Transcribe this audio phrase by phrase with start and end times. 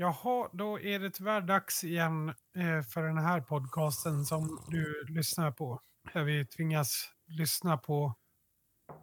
[0.00, 5.50] Jaha, då är det tyvärr dags igen eh, för den här podcasten som du lyssnar
[5.50, 5.80] på.
[6.12, 8.14] Där vi tvingas lyssna på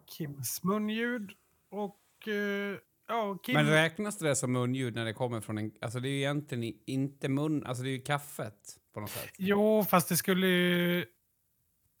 [0.06, 1.32] Kims munljud
[1.70, 2.78] och eh,
[3.08, 3.54] ja, Kim...
[3.54, 5.72] Men räknas det som munljud när det kommer från en...
[5.80, 7.66] Alltså det är ju egentligen inte mun...
[7.66, 9.30] Alltså det är ju kaffet på något sätt.
[9.38, 11.06] Jo, fast det skulle ju...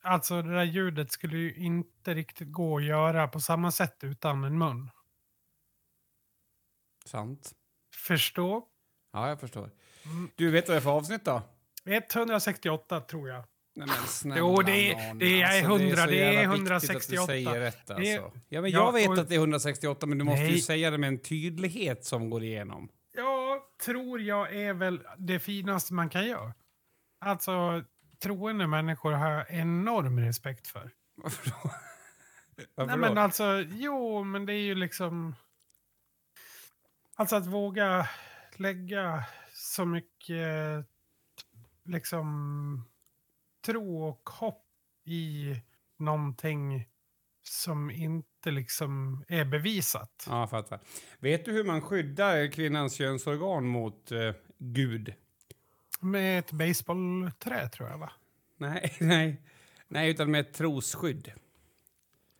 [0.02, 4.44] Alltså det där ljudet skulle ju inte riktigt gå att göra på samma sätt utan
[4.44, 4.90] en mun.
[7.04, 7.52] Sant.
[7.94, 8.68] Förstå?
[9.16, 9.70] Ja, jag förstår.
[10.04, 10.30] Mm.
[10.36, 11.42] Du, vet vad det är för avsnitt då?
[11.84, 13.44] 168 tror jag.
[13.74, 15.18] Nej, men snälla Jo, det är- nån.
[15.18, 17.22] det är Alltså, 100, så det är jävla viktigt 168.
[17.22, 18.10] Att du säger rätt Det alltså.
[18.12, 20.50] är- Ja, men Ja, jag vet och- att det är 168, men du måste ju
[20.50, 20.60] Nej.
[20.60, 22.88] säga det med en tydlighet som går igenom.
[23.16, 26.54] Ja, tror jag är väl det finaste man kan göra.
[27.20, 27.82] Alltså,
[28.22, 30.90] troende människor har jag enorm respekt för.
[31.14, 31.56] Varför då?
[32.74, 33.20] Varför Nej, men då?
[33.20, 35.34] alltså, jo, men det är ju liksom...
[37.16, 38.08] Alltså att våga
[38.60, 40.86] lägga så mycket
[41.84, 42.88] liksom
[43.66, 44.64] tro och hopp
[45.04, 45.54] i
[45.98, 46.88] någonting
[47.42, 50.26] som inte liksom är bevisat.
[50.28, 50.80] Ja, jag fattar.
[51.18, 55.14] Vet du hur man skyddar kvinnans könsorgan mot eh, Gud?
[56.00, 58.12] Med ett baseballträ tror jag va?
[58.56, 59.42] Nej, nej.
[59.88, 61.32] Nej, utan med ett trosskydd.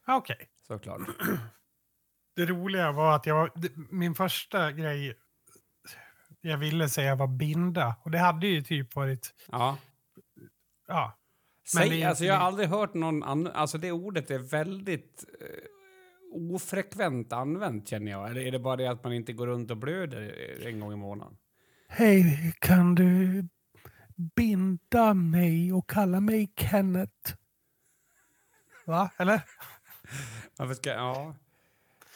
[0.05, 0.49] Ah, Okej.
[0.67, 1.01] Såklart.
[2.37, 3.51] Det roliga var att jag,
[3.91, 5.19] min första grej
[6.41, 7.97] jag ville säga var binda.
[8.03, 9.79] Och det hade ju typ varit, Ja.
[10.89, 11.19] ja.
[11.75, 13.53] Men Säg, det alltså, jag har aldrig hört någon annan...
[13.53, 18.31] Alltså det ordet är väldigt eh, ofrekvent använt känner jag.
[18.31, 20.93] Eller är det bara det att man inte går runt och blöder eh, en gång
[20.93, 21.37] i månaden?
[21.89, 23.45] Hej, kan du
[24.17, 27.35] binda mig och kalla mig Kenneth?
[28.85, 29.11] Va?
[29.17, 29.41] Eller?
[30.57, 30.91] Varför ska...
[30.91, 31.35] Ja.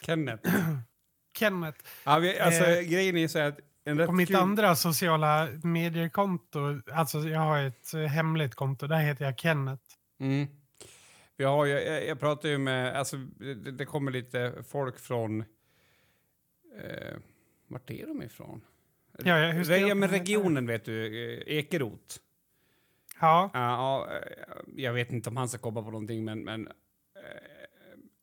[0.01, 0.51] Kenneth.
[1.39, 1.79] Kenneth.
[2.05, 3.59] Ja, vi, alltså, Eh, grejen är så att...
[4.07, 9.25] På mitt kul- andra sociala mediekonto, alltså jag har ett eh, hemligt konto, där heter
[9.25, 9.83] jag Kenneth.
[10.21, 10.47] Mm.
[11.37, 15.41] Vi har ju, jag, jag pratar ju med, alltså det, det kommer lite folk från,
[16.79, 17.17] eh,
[17.69, 18.61] vart är de ifrån?
[19.25, 22.21] Ja, ja, hur ja, men regionen vet du, eh, Ekerot.
[23.21, 26.69] Ja, Ja, eh, jag vet inte om han ska komma på någonting, men, men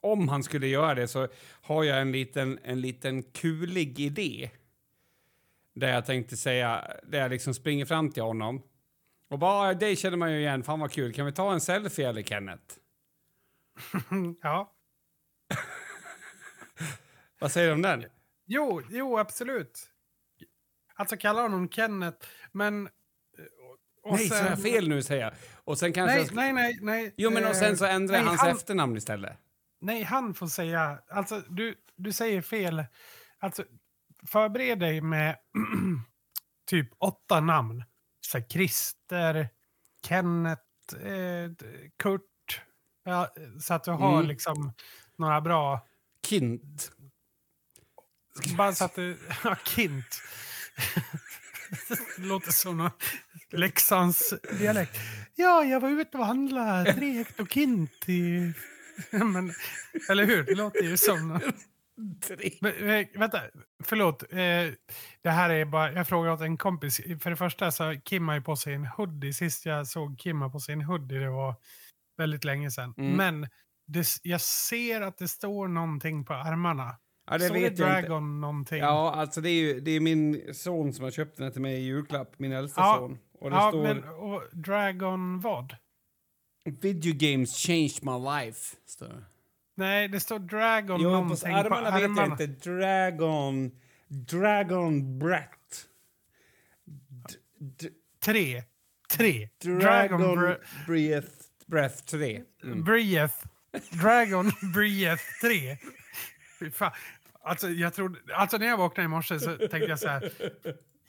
[0.01, 1.27] om han skulle göra det så
[1.61, 4.49] har jag en liten, en liten kulig idé.
[5.79, 8.61] Där jag tänkte säga, där jag liksom springer fram till honom.
[9.29, 11.13] Och bara, det känner man ju igen, fan vad kul.
[11.13, 12.75] Kan vi ta en selfie eller Kenneth?
[14.41, 14.73] ja.
[17.39, 18.05] Vad säger du om den?
[18.45, 19.89] Jo, jo, absolut.
[20.95, 22.89] Alltså kalla honom Kenneth, men...
[24.03, 25.33] och nej, så är jag fel nu säger jag.
[25.55, 26.35] Och sen kanske Nej, ska...
[26.35, 27.13] nej, nej, nej.
[27.17, 29.37] Jo, men och sen så Eh, ändrar jag hans han, efternamn istället.
[29.81, 30.99] Nej, han får säga...
[31.09, 32.83] Alltså, du, du säger fel.
[33.39, 33.63] Alltså,
[34.25, 35.37] förbered dig med
[36.69, 37.83] typ åtta namn.
[38.21, 39.49] Så här, Christer,
[40.07, 40.61] Kenneth,
[41.03, 41.51] eh,
[41.99, 42.61] Kurt.
[43.03, 44.27] Ja, så att du har Mm.
[44.27, 44.73] liksom
[45.15, 45.87] några bra...
[46.27, 46.91] Kint.
[48.57, 49.17] Bara så att du...
[49.43, 50.21] Ja, Kint.
[52.17, 52.91] Det låter som någon
[53.51, 54.97] Leksands dialekt.
[55.35, 58.53] Ja, jag var ute och handlade tre hektar Kint i...
[59.11, 59.53] Men,
[60.09, 60.43] eller hur?
[60.43, 61.39] Det låter ju som...
[62.27, 62.51] Tre.
[62.61, 63.41] Men, eh, vänta,
[63.83, 64.23] förlåt.
[64.23, 64.37] Eh,
[65.21, 67.01] det här är bara, jag frågar åt en kompis.
[67.21, 69.33] För det första så Kim har på sig en hoodie.
[69.33, 71.55] Sist jag såg Kim på sig en hoodie, det var
[72.17, 72.93] väldigt länge sedan.
[72.97, 73.11] Mm.
[73.11, 73.49] Men
[73.87, 76.97] det, jag ser att det står någonting på armarna.
[77.31, 77.83] Ja, det vet det jag inte.
[77.83, 78.79] Dragon någonting?
[78.79, 81.61] Ja, alltså det är ju det är min son som har köpt den här till
[81.61, 83.17] mig i julklapp, min äldsta Ja, son.
[83.39, 85.75] Och det ja står men och Dragon vad?
[86.81, 88.75] Video games changed my life.
[88.85, 89.23] Står det.
[89.77, 92.69] Nej, det står Dragon Jo, någonting på armarna vet jag inte.
[92.69, 93.71] Dragon...
[94.07, 95.85] Dragon Brat.
[97.59, 97.89] D-
[98.23, 98.63] Tre.
[99.11, 99.49] Tre.
[99.61, 100.57] Dragon, Bra-
[100.87, 101.27] Breath...
[101.65, 102.41] Breath 3.
[102.63, 102.83] Mm.
[102.83, 103.35] Breath.
[103.91, 105.77] Dragon Breath 3.
[106.59, 106.91] Fy fan.
[107.43, 110.31] Alltså, jag trodde, alltså när jag vaknade i morse så tänkte jag så här.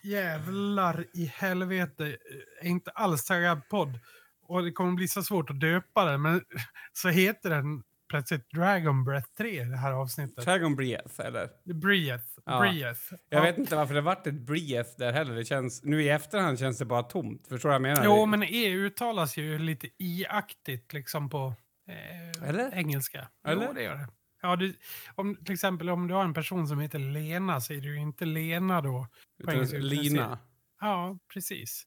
[0.03, 2.17] Jävlar i helvete.
[2.61, 3.99] Är inte alls taggad podd.
[4.43, 6.23] Och det kommer bli så svårt att döpa den.
[6.23, 6.45] Men
[6.93, 10.45] så heter den plötsligt Dragon Breath 3 det här avsnittet.
[10.45, 11.49] Dragon Breath, eller?
[11.75, 12.25] Breath.
[12.45, 12.61] Ja.
[12.61, 13.01] Breath.
[13.29, 13.43] Jag Ja.
[13.43, 15.35] vet inte varför det vart ett Breath där heller.
[15.35, 17.47] Det känns, nu i efterhand känns det bara tomt.
[17.49, 18.05] Förstår du vad jag menar?
[18.05, 21.55] Jo, men E uttalas ju lite i-aktigt liksom på
[21.89, 22.75] eh, Eller?
[22.75, 23.29] engelska.
[23.47, 23.67] Eller?
[23.67, 24.09] Jo, det gör det.
[24.43, 24.75] Ja, du,
[25.15, 28.25] om, till exempel om du har en person som heter Lena säger du ju inte
[28.25, 29.07] Lena då.
[29.37, 30.39] på Utan engelska, Lina.
[30.81, 31.85] Ja, precis.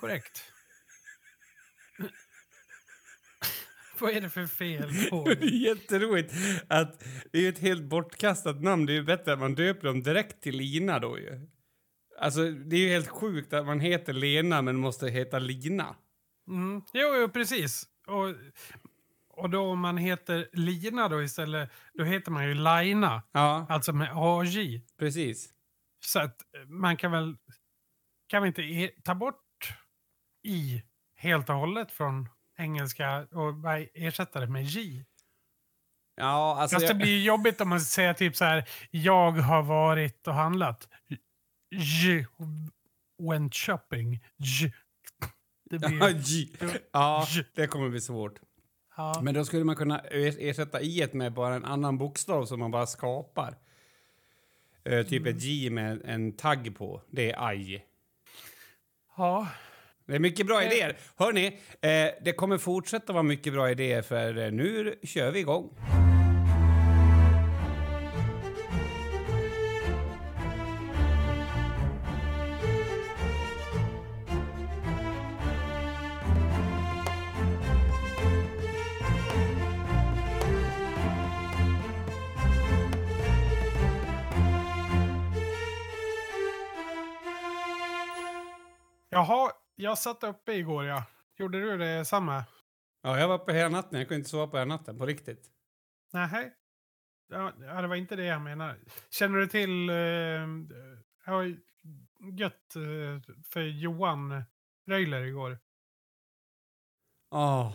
[0.00, 0.44] Korrekt.
[3.98, 6.32] Vad är det för fel på Det är jätteroligt
[6.68, 8.86] att det är ett helt bortkastat namn.
[8.86, 11.46] Det är ju bättre att man döper dem direkt till Lina då ju.
[12.20, 15.96] Alltså, det är ju helt sjukt att man heter Lena men måste heta Lina.
[16.48, 16.82] Mm.
[16.92, 17.84] Jo, jo, precis.
[18.06, 18.34] Och,
[19.28, 23.22] och då om man heter Lina då istället, då heter man ju Laina.
[23.32, 24.82] Ja, Alltså med AJ.
[24.98, 25.50] precis.
[26.06, 27.36] Så att man kan väl...
[28.26, 29.40] Kan vi inte ta bort
[30.42, 30.82] i
[31.16, 33.54] helt och hållet från engelska och
[33.94, 35.04] ersätta det med J?
[36.16, 36.74] Ja, alltså...
[36.76, 40.34] Fast det jag- blir jobbigt om man säger typ så här, jag har varit och
[40.34, 40.88] handlat.
[41.70, 42.26] J
[43.18, 44.20] went shopping.
[44.36, 44.72] J.
[45.70, 46.12] Det Ja, blir...
[46.12, 46.48] G.
[46.92, 47.44] ja, J.
[47.54, 48.34] det kommer bli svårt.
[48.96, 49.20] Ja.
[49.22, 52.70] Men då skulle man kunna er- ersätta i med bara en annan bokstav som man
[52.70, 53.54] bara skapar.
[54.84, 57.02] Eh, typ ett J med en tagg på.
[57.10, 57.86] Det är aj.
[59.16, 59.48] ja.
[60.06, 60.96] Det är mycket bra idéer.
[61.16, 65.70] Hörni, eh, det kommer fortsätta vara mycket bra idéer för eh, nu kör vi igång.
[89.10, 91.04] Jaha, jag satt uppe igår ja.
[91.36, 92.44] Gjorde du det samma?
[93.02, 93.98] Ja, jag var uppe hela natten.
[93.98, 95.50] Jag kunde inte sova på hela natten, på riktigt.
[96.12, 96.52] Nej.
[97.28, 98.76] Ja, ja, det var inte det jag menade.
[99.10, 99.90] Känner du till...
[99.90, 99.96] Eh,
[101.26, 101.44] ja,
[102.32, 104.42] gött eh, för Johan
[104.86, 105.58] Röjler igår.
[107.30, 107.72] Åh.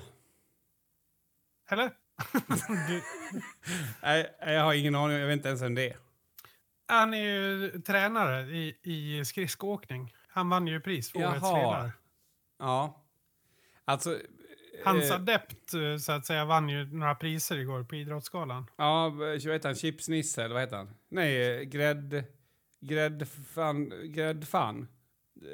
[1.69, 1.83] Eller?
[2.87, 3.01] du,
[4.01, 5.17] Nej, jag har ingen aning.
[5.17, 5.97] Jag vet inte ens vem det är.
[6.87, 10.13] han är ju tränare i, i skridskoåkning.
[10.29, 11.91] Han vann ju pris för årets ledare.
[12.59, 13.05] Ja.
[13.85, 14.17] Alltså...
[14.85, 18.65] Hans eh, adept eh, så att säga vann ju några priser igår på Idrottsgalan.
[18.77, 19.75] Ja, vad heter han?
[19.75, 20.89] Chipsnisse, eller vad heter han?
[21.09, 22.23] Nej, eh, grädd...
[22.81, 23.93] Gräddfan...
[24.03, 24.87] Gräddfan?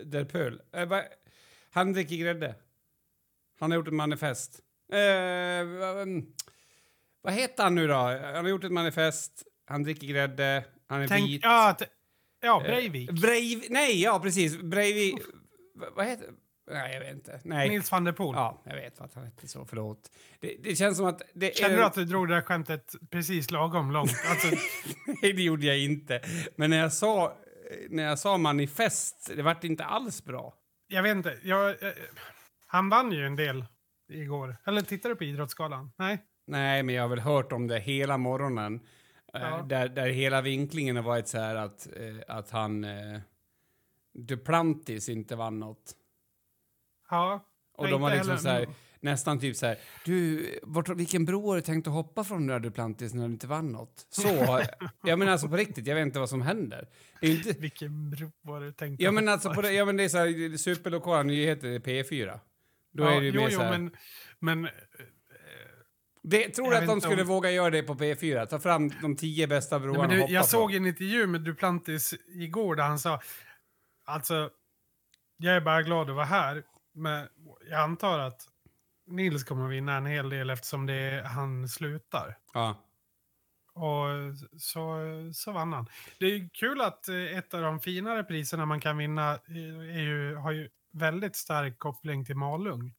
[0.05, 0.61] Derpöl.
[0.71, 1.03] Eh, va-
[1.71, 2.55] han dricker grädde.
[3.59, 4.59] Han har gjort ett manifest.
[4.91, 5.65] Eh,
[7.21, 7.93] vad- heter han nu då?
[7.93, 9.43] Han har gjort ett manifest.
[9.65, 10.63] Han dricker grädde.
[10.87, 11.41] Han är Tänk, vit.
[11.43, 11.77] ja,
[12.45, 13.11] ja, Eh, Breivik.
[13.11, 14.57] Breiv, nej, ja precis.
[14.61, 15.15] Breivik...
[15.75, 16.29] Va- vad heter...
[16.71, 17.39] Nej, jag vet inte.
[17.43, 17.69] Nej.
[17.69, 18.35] Nils van der Poel.
[18.35, 19.65] Ja, jag vet att han hette så.
[19.65, 20.11] Förlåt.
[20.39, 21.21] Det, det känns som att...
[21.33, 21.77] Det Känner är...
[21.77, 24.11] du att du drog det här skämtet precis lagom långt?
[24.29, 24.47] Alltså,
[25.21, 26.21] Nej, det gjorde jag inte.
[26.55, 27.37] Men när jag sa,
[27.89, 30.53] när jag sa manifest, det vart inte alls bra.
[30.87, 31.37] jag vet inte.
[31.43, 31.89] Jag, eh,
[32.67, 33.65] han vann ju en del
[34.13, 34.57] igår.
[34.67, 35.91] Eller tittade du på Idrottsgalan?
[35.97, 36.17] Nej?
[36.47, 38.79] Nej, men jag har väl hört om det hela morgonen.
[39.35, 39.65] Eh, Ja.
[39.69, 42.83] Där, där hela vinklingen har varit så här att, eh, att han...
[42.83, 43.19] Eh,
[44.17, 45.95] Duplantis inte vann något.
[47.09, 47.45] Ja.
[47.77, 48.65] Och de var inte liksom heller.
[48.65, 52.23] så här, nästan typ så här, du, vart, vilken bro har du tänkt att hoppa
[52.23, 54.07] från där Duplantis när du inte vann något?
[54.09, 54.27] Så,
[55.03, 56.89] jag menar alltså på riktigt, jag vet inte vad som händer.
[57.21, 59.33] Inte, Vilken bro var det tänkt ja att men hoppa?
[59.33, 62.39] alltså på det, ja men det är så här, superlokala nyheter i P4.
[62.91, 63.91] Då ja, är det ju jo, mer jo, så här, men,
[64.39, 64.69] men
[66.29, 68.45] det, tror du att de skulle om- våga göra det på P4?
[68.45, 70.47] Ta fram de tio bästa Nej, broarna och du, jag på.
[70.47, 73.21] såg en intervju med Duplantis igår där han sa
[74.05, 74.49] alltså
[75.37, 76.63] jag är bara glad att vara här
[76.93, 77.27] men
[77.69, 78.47] jag antar att
[79.07, 82.37] Nils kommer vinna en hel del eftersom det är han slutar.
[82.53, 82.81] Ja.
[83.73, 84.07] Och
[84.61, 84.97] så,
[85.33, 85.87] så vann han.
[86.19, 90.01] Det är kul att eh, ett av de finare priserna man kan vinna eh, är
[90.01, 92.93] ju, har ju väldigt stark koppling till Malung.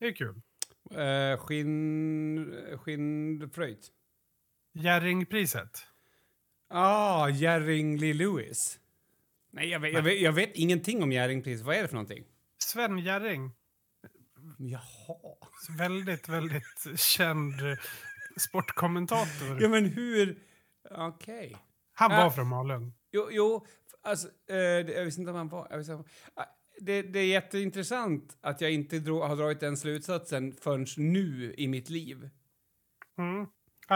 [0.00, 0.42] Det är kul.
[0.90, 2.54] Eh, skinn...
[2.78, 3.88] Skinnfröjt.
[4.72, 5.86] Jerringpriset.
[6.68, 7.28] Ah,
[8.00, 8.78] Lee Lewis.
[9.50, 11.66] Nej, jag vet, jag, vet, jag vet ingenting om Jerringpriset.
[11.66, 12.24] Vad är det för någonting?
[12.58, 13.50] Sven Jerring.
[14.58, 15.36] Jaha.
[15.78, 17.54] Väldigt, väldigt känd
[18.36, 19.62] sportkommentator.
[19.62, 20.38] Ja, men hur...
[20.90, 21.56] Okej.
[21.94, 22.16] Han Äh.
[22.18, 22.92] var från Malung.
[23.12, 23.66] Jo, jo
[24.02, 25.66] alltså, eh, jag visste inte om han var...
[25.70, 26.04] Jag visste
[26.80, 31.68] det, det är jätteintressant att jag inte dro, har dragit den slutsatsen förrän nu i
[31.68, 32.30] mitt liv.
[33.18, 33.46] Mm.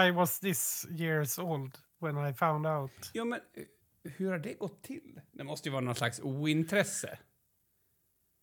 [0.09, 3.11] I was this years old when I found out.
[3.13, 5.21] Ja, men eh, hur har det gått till?
[5.33, 7.19] Det måste ju vara någon slags ointresse.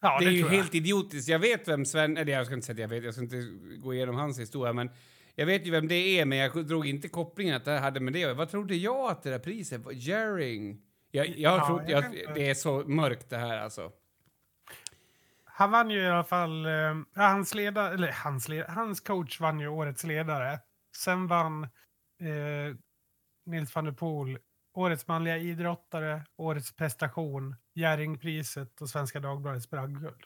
[0.02, 1.30] Ja, det är ju helt idiotiskt.
[1.30, 2.18] Jag vet vem Sven...
[2.18, 3.42] Eller jag ska inte säga jag vet, jag ska inte
[3.78, 4.90] gå igenom hans historia, men
[5.36, 8.00] jag vet ju vem det är, men jag drog inte kopplingen att det här hade
[8.00, 9.92] med det Vad trodde jag att det där priset var?
[9.92, 10.82] Jerring.
[11.12, 11.82] Jag, jag Ja, trott...
[11.88, 13.92] jag det är så mörkt det här alltså.
[15.60, 19.60] Han vann ju i alla fall, eh, hans ledare, eller hans, led, hans coach vann
[19.60, 20.60] ju årets ledare.
[20.96, 21.64] Sen vann
[22.20, 22.76] eh,
[23.46, 24.40] Nils van der Poel
[24.74, 30.24] årets manliga idrottare, årets prestation, Jerringpriset och Svenska Dagbladets bragdguld.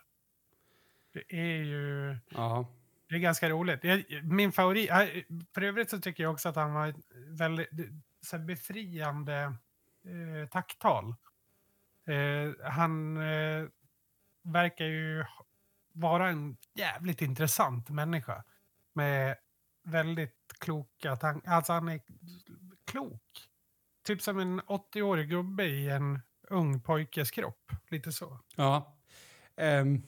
[1.13, 2.67] Det är ju Ja.
[3.09, 3.83] det är ganska roligt.
[3.83, 4.89] Jag, min favorit,
[5.53, 6.95] för övrigt så tycker jag också att han var ett
[7.27, 7.69] väldigt
[8.21, 9.53] så befriande
[10.05, 11.15] eh, tacktal.
[12.07, 13.67] Eh, han eh,
[14.43, 15.25] verkar ju
[15.93, 18.43] vara en jävligt intressant människa.
[18.93, 19.37] Med
[19.83, 21.51] väldigt kloka tankar.
[21.51, 22.01] Alltså han är
[22.85, 23.47] klok.
[24.03, 26.19] Typ som en 80-årig gubbe i en
[26.49, 27.71] ung pojkes kropp.
[27.89, 28.39] Lite så.
[28.55, 28.97] Ja.
[29.55, 30.03] Ehm,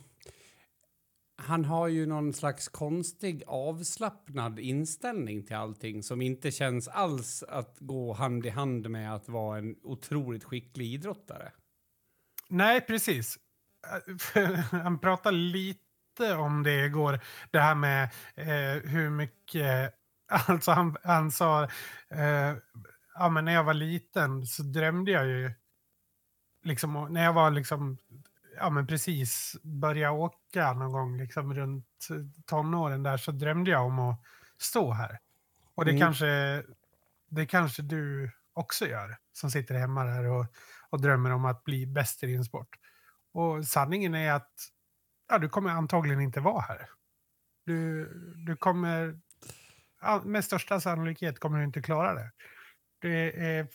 [1.36, 7.78] han har ju någon slags konstig avslappnad inställning till allting som inte känns alls att
[7.80, 11.52] gå hand i hand med att vara en otroligt skicklig idrottare.
[12.50, 13.40] Nej, precis.
[14.72, 17.20] Han pratade lite om det igår.
[17.52, 18.04] Det här med
[18.36, 19.94] eh, hur mycket...
[20.48, 21.64] Alltså han, han sa...
[22.10, 22.54] Eh,
[23.16, 25.52] ja, men när jag var liten så drömde jag ju...
[26.64, 27.98] Liksom, när jag var liksom...
[28.58, 32.08] Ja, men precis börja åka någon gång liksom runt
[32.46, 34.20] tonåren där så drömde jag om att
[34.58, 35.20] stå här.
[35.76, 36.02] Och det, Mm.
[36.02, 36.64] kanske,
[37.30, 40.46] det kanske du också gör som sitter hemma där och,
[40.90, 42.78] och drömmer om att bli bäst i din sport.
[43.34, 44.54] Och sanningen är att
[45.30, 46.90] ja, du kommer antagligen inte vara här.
[47.66, 48.10] Du,
[48.46, 49.20] du kommer,
[50.24, 52.32] med största sannolikhet kommer du inte klara det.
[53.02, 53.68] Det, är,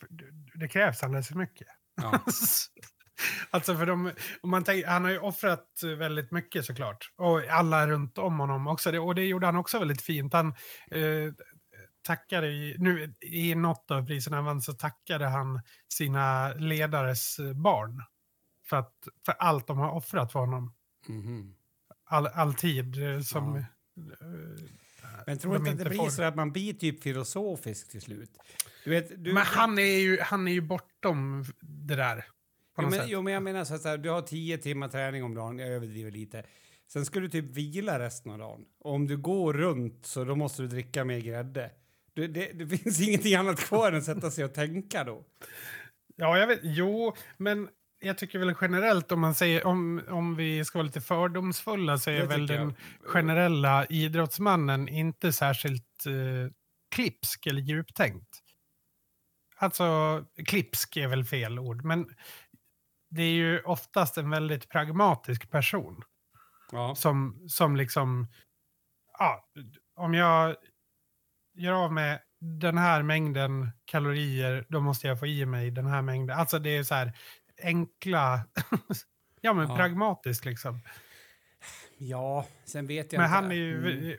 [0.55, 1.69] det krävs alldeles för mycket.
[2.03, 2.21] Ja.
[3.51, 4.13] alltså för de,
[4.43, 7.13] man tänker, han har ju offrat väldigt mycket såklart.
[7.17, 8.91] Och alla runt om honom också.
[8.91, 10.33] Det, och det gjorde han också väldigt fint.
[10.33, 10.49] Han
[10.91, 11.33] eh,
[12.03, 15.61] tackade i, nu, i något av priserna han vann så tackade han
[15.93, 18.03] sina ledares barn.
[18.69, 20.75] För, att, för allt de har offrat för honom.
[21.09, 21.55] Mhm.
[22.05, 23.65] All, all tid eh, som...
[23.95, 24.03] Ja.
[24.03, 24.63] eh,
[25.27, 26.11] Men tror de inte att det blir får.
[26.11, 28.31] så att man blir typ filosofisk till slut?
[28.85, 32.25] Du vet, du, Men han är, ju, han är ju bortom det där.
[32.79, 35.59] Jo, men, jo, men jag menar så här, du har tio timmar träning om dagen,
[35.59, 36.45] jag överdriver lite.
[36.93, 38.65] Sen ska du typ vila resten av dagen.
[38.81, 41.71] Och om du går runt så då måste du dricka mer grädde.
[42.15, 45.25] Du, det, det finns ingenting annat kvar än att sätta sig och tänka då.
[46.17, 46.61] Ja, jag vet.
[46.63, 47.69] Jo, men
[48.01, 52.11] jag tycker väl generellt om man säger om, om vi ska vara lite fördomsfulla så
[52.11, 53.11] är väl den jag.
[53.11, 56.53] generella idrottsmannen inte särskilt eh,
[56.95, 58.39] klipsk eller djuptänkt.
[59.57, 62.07] Alltså, klipsk är väl fel ord, men
[63.11, 66.03] det är ju oftast en väldigt pragmatisk person
[66.73, 66.95] Ja.
[66.95, 68.29] som, som liksom,
[69.19, 69.49] ja,
[69.97, 70.57] om jag
[71.55, 76.03] gör av med den här mängden kalorier, då måste jag få i mig den här
[76.03, 76.39] mängden.
[76.39, 77.13] Alltså det är så här
[77.63, 78.41] enkla,
[79.41, 79.77] ja men Ja.
[79.77, 80.81] pragmatiskt liksom.
[81.99, 83.35] ja, sen vet jag Men inte.
[83.35, 84.19] han är ju, Mm.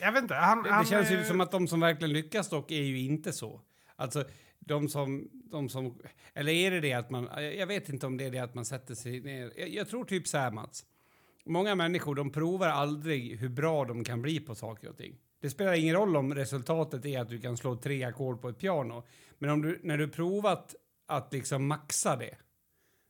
[0.00, 2.48] jag vet inte, han, Det, han det känns ju som att de som verkligen lyckas
[2.48, 3.60] dock är ju inte så.
[3.96, 4.24] Alltså,
[4.58, 6.00] de som, de som...
[6.34, 7.28] Eller är det det att man...
[7.34, 9.52] Jag jag vet inte om det är det att man sätter sig ner.
[9.56, 10.84] Jag, jag tror typ så här, Mats.
[11.44, 15.16] Många människor, de provar aldrig hur bra de kan bli på saker och ting.
[15.40, 18.58] Det spelar ingen roll om resultatet är att du kan slå tre ackord på ett
[18.58, 19.06] piano.
[19.38, 20.74] Men om du, när du provat
[21.06, 22.36] att liksom maxa det,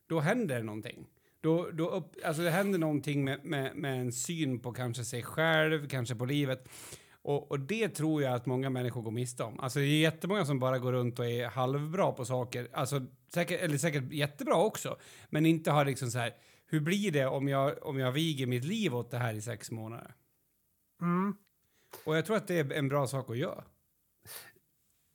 [0.07, 1.07] då händer någonting.
[1.41, 5.23] Då, då upp, alltså det händer någonting med, med, med en syn på kanske sig
[5.23, 6.69] själv, kanske på livet.
[7.11, 9.59] Och, och det tror jag att många människor går miste om.
[9.59, 12.67] Alltså det är jättemånga som bara går runt och är halvbra på saker.
[12.73, 14.97] Alltså säkert, eller säkert jättebra också.
[15.29, 16.33] Men inte har liksom så här,
[16.65, 19.71] hur blir det om jag, om jag viger mitt liv åt det här i sex
[19.71, 20.13] månader?
[21.01, 21.35] Mm,
[22.05, 23.63] Och jag tror att det är en bra sak att göra.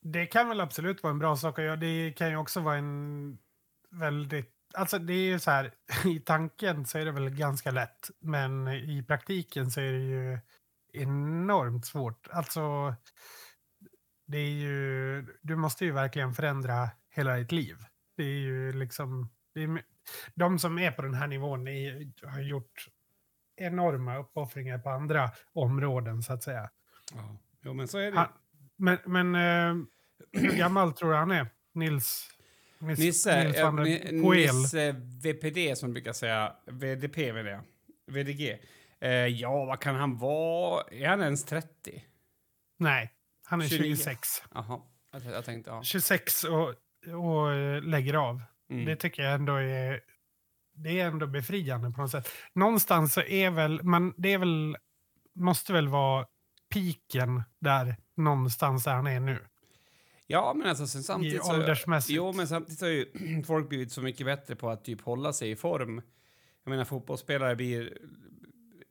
[0.00, 1.76] Det kan väl absolut vara en bra sak att göra.
[1.76, 3.38] Det kan ju också vara en
[3.90, 5.74] väldigt, alltså det är ju så här,
[6.06, 10.38] i tanken så är det väl ganska lätt, men i praktiken så är det ju
[10.92, 12.28] enormt svårt.
[12.30, 12.94] Alltså,
[14.26, 17.76] det är ju, du måste ju verkligen förändra hela ditt liv.
[18.16, 19.82] Det är ju liksom, det är,
[20.34, 22.88] de som är på den här nivån är, har gjort
[23.56, 26.70] enorma uppoffringar på andra områden så att säga.
[27.14, 27.36] Ja.
[27.60, 28.18] Jo, men så är det.
[28.18, 28.28] Han,
[28.78, 29.84] men men eh,
[30.32, 31.46] hur gammal tror du han är?
[31.74, 32.30] Nils?
[32.78, 34.54] Nils Nisse, Nils Poel.
[34.54, 34.92] Nisse
[35.22, 37.64] VPD som brukar säga, VDP vill jag,
[38.06, 38.58] VDG.
[39.00, 40.84] Eh, ja, vad kan han vara?
[40.90, 42.04] Är han ens 30?
[42.78, 43.12] Nej,
[43.44, 43.96] han är 29.
[43.96, 44.28] 26.
[44.54, 44.80] Jaha,
[45.12, 45.82] jag, jag tänkte, ja.
[45.82, 46.68] 26 och,
[47.14, 48.42] och lägger av.
[48.70, 48.84] Mm.
[48.84, 50.00] Det tycker jag ändå är...
[50.74, 52.28] Det är ändå befriande på något sätt.
[52.52, 53.82] Någonstans så är väl...
[53.82, 54.76] Man, det är väl...
[55.34, 56.26] Måste väl vara
[56.74, 59.38] piken där någonstans där han är nu.
[60.26, 61.52] Ja, men alltså sen I samtidigt så...
[62.12, 65.50] Jo, men samtidigt har ju folk blivit så mycket bättre på att typ hålla sig
[65.50, 66.02] i form.
[66.64, 67.98] Jag menar, fotbollsspelare blir,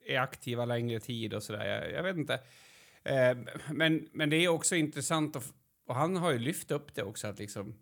[0.06, 1.66] är aktiva längre tid och sådär.
[1.66, 2.40] Jag, jag vet inte.
[3.02, 3.38] Eh,
[3.72, 5.42] men, men det är också intressant och,
[5.86, 7.74] och han har ju lyft upp det också att liksom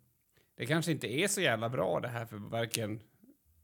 [0.56, 3.00] det kanske inte är så jävla bra det här för varken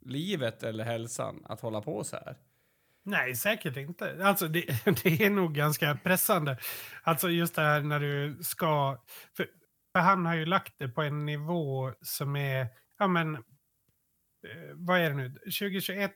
[0.01, 2.37] livet eller hälsan att hålla på så här.
[3.05, 4.27] Nej, säkert inte.
[4.27, 4.61] Alltså, det,
[5.03, 6.59] det är nog ganska pressande.
[7.03, 9.03] Alltså just det här när du ska...
[9.37, 9.47] För,
[9.93, 12.67] för han har ju lagt det på en nivå som är...
[12.99, 13.41] Ja, men, eh,
[14.75, 15.29] vad är det nu?
[15.31, 16.13] 2021,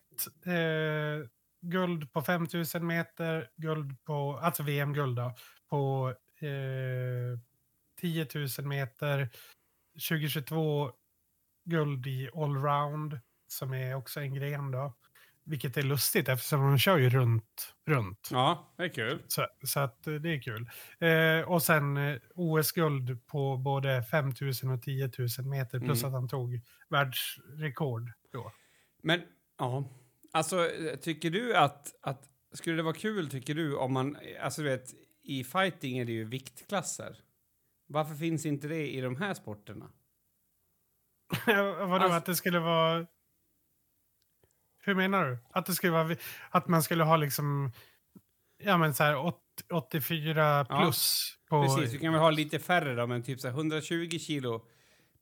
[0.46, 1.28] eh,
[1.60, 5.34] guld på 5000 meter, guld på, alltså VM-guld då,
[5.70, 7.38] på eh,
[8.00, 8.26] 10
[8.58, 9.28] 000 meter.
[10.08, 10.92] 2022
[11.64, 14.94] guld i allround, som är också en gren då.
[15.48, 18.28] Vilket är lustigt eftersom de kör ju runt, runt.
[18.32, 19.22] Ja, det är kul.
[19.28, 20.68] Så, så att eh, det är kul.
[20.98, 26.14] Eh, och sen eh, OS-guld på både 5000 och 10 000 meter plus Mm.
[26.14, 28.52] att han tog världsrekord då.
[29.02, 29.20] Men,
[29.58, 29.90] ja.
[30.32, 30.70] Alltså,
[31.02, 32.28] tycker du att, att...
[32.52, 34.18] Skulle det vara kul, tycker du, om man...
[34.42, 34.88] Alltså, du vet,
[35.22, 37.20] i fighting är det ju viktklasser.
[37.86, 39.90] Varför finns inte det i de här sporterna?
[41.46, 43.06] Vadå, Alltså- att det skulle vara...
[44.86, 45.38] Hur menar du?
[45.50, 46.16] Att det skulle vara...
[46.50, 47.72] Att man skulle ha liksom...
[48.62, 51.62] Ja, men så här åt- 84 Ja, plus på...
[51.62, 54.64] Precis, du kan väl ha lite färre då, men typ så här 120 kilo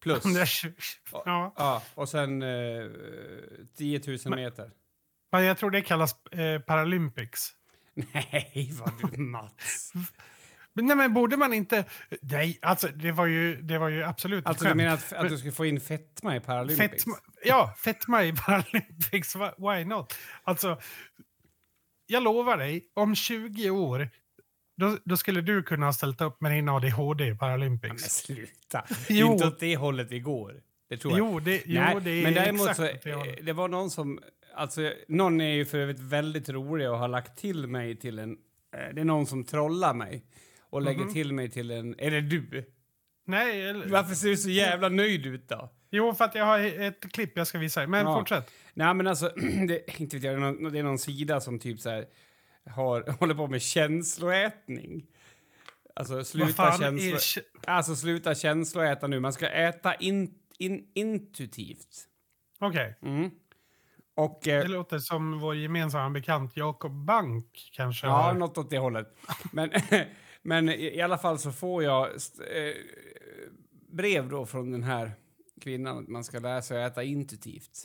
[0.02, 0.24] plus.
[0.24, 0.72] 120,
[1.12, 1.54] ja.
[1.56, 2.48] Ja, och sen eh,
[3.76, 4.70] 10 000 meter.
[5.32, 7.52] Men jag tror det kallas eh, Paralympics.
[7.94, 9.92] Nej, vad du Mats.
[10.74, 11.84] Nej, men borde man inte...
[12.22, 14.76] Nej, alltså det var ju, det var ju absolut Alltså du skämt.
[14.76, 17.04] menar att, att du ska få in fetma i Paralympics?
[17.04, 17.14] Fetma,
[17.44, 19.36] ja, fetma i Paralympics.
[19.36, 20.14] Why- not?
[20.44, 20.80] Alltså,
[22.06, 24.08] jag lovar dig, om 20 år
[24.76, 28.04] då, då skulle du kunna ha ställt upp med din ADHD i Ja, men Paralympics.
[28.16, 28.84] sluta.
[29.08, 29.32] Det Jo.
[29.32, 30.54] inte åt det hållet vi går.
[30.88, 31.18] Det tror jag.
[31.18, 34.20] Jo, det, jo, Nej, det är men däremot så, det det var någon som,
[34.54, 38.30] alltså någon är ju för övrigt väldigt rolig och har lagt till mig till en,
[38.76, 40.24] eh, det är någon som trollar mig
[40.74, 41.12] och lägger Mhm.
[41.12, 42.64] till mig till en, är det du?
[43.26, 45.70] Nej, eller, Varför ser du så jävla nöjd ut då?
[45.90, 47.86] jo, för att jag har ett klipp jag ska visa dig.
[47.88, 48.18] Men Ja.
[48.18, 48.50] fortsätt.
[48.74, 49.28] Nej men alltså,
[49.68, 52.06] det, inte vet jag, det är någon, det är någon sida som typ så här
[52.70, 55.06] har, håller på med känsloätning.
[55.96, 62.04] Alltså sluta, känslo, alltså sluta känsloäta nu, man ska äta in, in, intuitivt.
[62.60, 63.30] Okej, Mm.
[64.16, 64.40] Och...
[64.44, 68.34] det Eh, låter som vår gemensamma bekant Jakob Bank kanske ja, har...
[68.34, 69.16] något åt det hållet.
[69.52, 69.70] Men,
[70.44, 72.74] men i, i alla fall så får jag eh,
[73.88, 75.12] brev då från den här
[75.60, 77.84] kvinnan att man ska lära sig att äta intuitivt.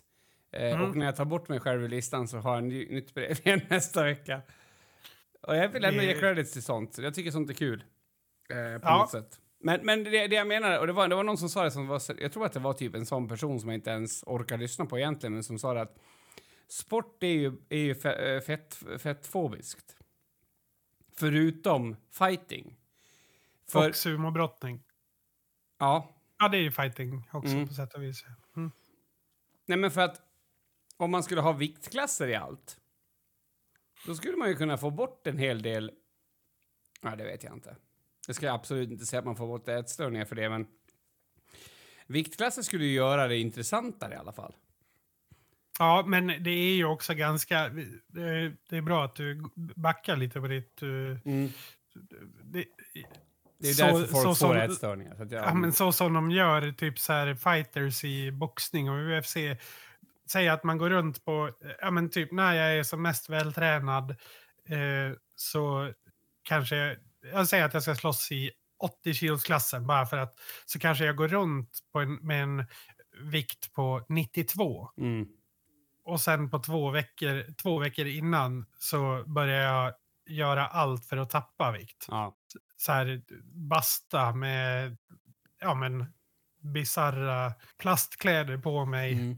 [0.52, 0.90] Eh, Mm.
[0.90, 3.14] Och när jag tar bort mig själv ur listan så har jag en ny, nytt
[3.14, 4.42] brev igen nästa vecka.
[5.42, 6.98] Och jag vill ändå ge credits till sånt.
[6.98, 7.84] Jag tycker sånt är kul.
[8.50, 8.98] Eh, på Ja.
[8.98, 9.40] något sätt.
[9.62, 11.72] Men, men det, det jag menar, och det var, det var någon som sa det
[11.72, 14.24] som var, jag tror att det var typ en sån person som jag inte ens
[14.24, 15.96] orkar lyssna på egentligen, men som sa det att
[16.70, 19.96] sport är ju, är ju fe- eh, fett, fettfobiskt.
[21.20, 22.76] Förutom fighting.
[23.68, 24.84] För, Och sumobrottning.
[25.78, 27.68] ja, Ja, det är ju fighting också Mm.
[27.68, 28.24] på sätt och vis.
[28.56, 28.72] Mm.
[29.66, 30.22] nej men för att
[30.98, 32.80] om man skulle ha viktklasser i allt,
[34.06, 35.92] då skulle man ju kunna få bort en hel del,
[37.02, 37.76] ja det vet jag inte.
[38.28, 40.68] Jag ska absolut inte säga att man får bort ätstörningar för det, men
[42.08, 44.56] viktklasser skulle ju göra det intressantare i alla fall.
[45.80, 47.70] Ja, men det är ju också ganska...
[48.08, 48.22] Det
[48.70, 49.44] är, bra att du
[49.76, 50.84] backar lite på ditt...
[50.84, 51.18] uh,
[52.44, 52.66] Det,
[53.60, 55.16] Det är Så- därför folk så får ätstörningar.
[55.16, 59.36] Så ja, men så som de gör, typ så här fighters i boxning och UFC.
[60.32, 64.12] Säg att man går runt på, ja men typ när jag är som mest vältränad
[64.70, 65.94] eh, så
[66.44, 66.98] kanske, jag-
[67.34, 70.34] jag säger att jag ska slåss i 80 kilosklassen bara för att
[70.66, 72.66] så kanske jag går runt på en, med en
[73.24, 75.28] vikt på 92 mm.
[76.10, 79.94] Och sen på två veckor, två veckor innan så börjar jag
[80.30, 82.06] göra allt för att tappa vikt.
[82.10, 82.36] ja.
[82.78, 83.22] Så här
[83.70, 84.98] basta med
[85.60, 86.06] ja men
[87.78, 89.14] plastkläder på mig.
[89.14, 89.38] Mm.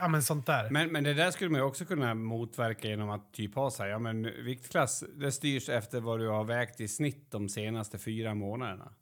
[0.00, 0.70] Ja men sånt där.
[0.70, 3.82] Men, men det där skulle man ju också kunna motverka genom att typ ha så
[3.82, 7.98] här, ja men viktklass, det styrs efter vad du har vägt i snitt de senaste
[7.98, 8.92] fyra månaderna.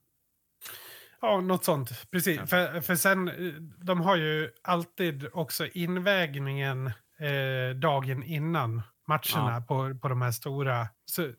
[1.20, 2.10] Ja, något sånt.
[2.10, 2.50] Precis.
[2.50, 6.86] För, för sen, eh, de har ju alltid också invägningen
[7.18, 10.88] eh, dagen innan matcherna på, på de här stora.
[11.04, 11.32] Så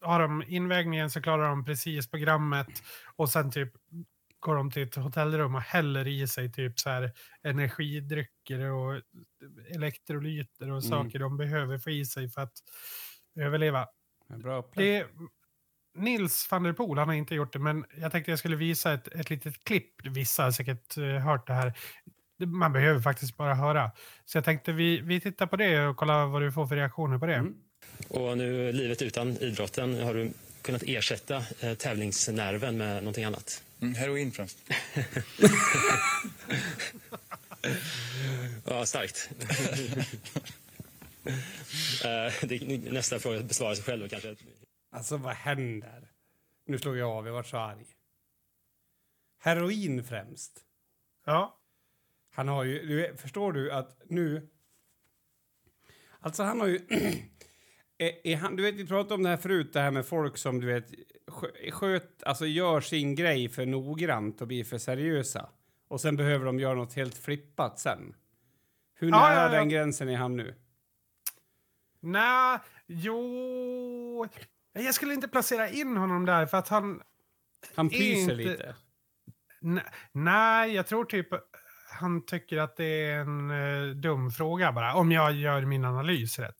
[0.00, 2.66] har de invägningen så klarar de precis programmet
[3.16, 3.72] och sen typ
[4.40, 9.02] går de till ett hotellrum och häller i sig typ så här energidrycker och
[9.74, 12.52] elektrolyter och saker de behöver få i sig för att
[13.36, 13.86] överleva.
[14.28, 14.86] Bra upplägg.
[14.86, 15.06] Det,
[15.96, 18.92] Nils van der Poel, han har inte gjort det, men jag tänkte jag skulle visa
[18.92, 20.06] ett, ett litet klipp.
[20.06, 21.72] Vissa har säkert eh, hört det här.
[22.38, 23.90] Man behöver faktiskt bara höra.
[24.24, 27.18] Så jag tänkte vi, vi tittar på det och kollar vad du får för reaktioner
[27.18, 27.34] på det.
[27.34, 27.54] Mm.
[28.08, 30.30] Och nu livet utan idrotten, har du
[30.62, 33.62] kunnat ersätta eh, tävlingsnerven med någonting annat?
[33.80, 34.58] Mm, heroin främst.
[38.64, 39.30] Ja, starkt.
[42.04, 44.34] Eh, det, nästa fråga besvarar sig själv kanske.
[44.96, 46.12] Alltså vad händer?
[46.64, 47.86] Nu slog jag av, jag var så arg.
[49.38, 50.64] Heroin främst.
[51.24, 51.60] Ja,
[52.30, 54.48] Han har ju, du, förstår du att nu...
[56.20, 56.76] Alltså han har ju...
[57.98, 60.36] är, är han, du vet, vi pratade om det här förut, det här med folk
[60.36, 60.90] som du vet
[61.26, 65.50] skö- sköt, alltså gör sin grej för noggrant och blir för seriösa.
[65.88, 68.14] Och sen behöver de göra något helt flippat sen.
[68.94, 69.58] Hur Ja, nära ja, ja.
[69.58, 70.54] den gränsen är han nu?
[72.00, 74.28] Nej, jo...
[74.84, 77.02] Jag skulle inte placera in honom där för att han...
[77.74, 78.74] Han pyser Inte- lite.
[79.62, 79.80] N-
[80.12, 81.28] Nej, jag tror typ
[82.00, 84.94] han tycker att det är en eh, dum fråga bara.
[84.94, 86.56] Om jag gör min analys rätt.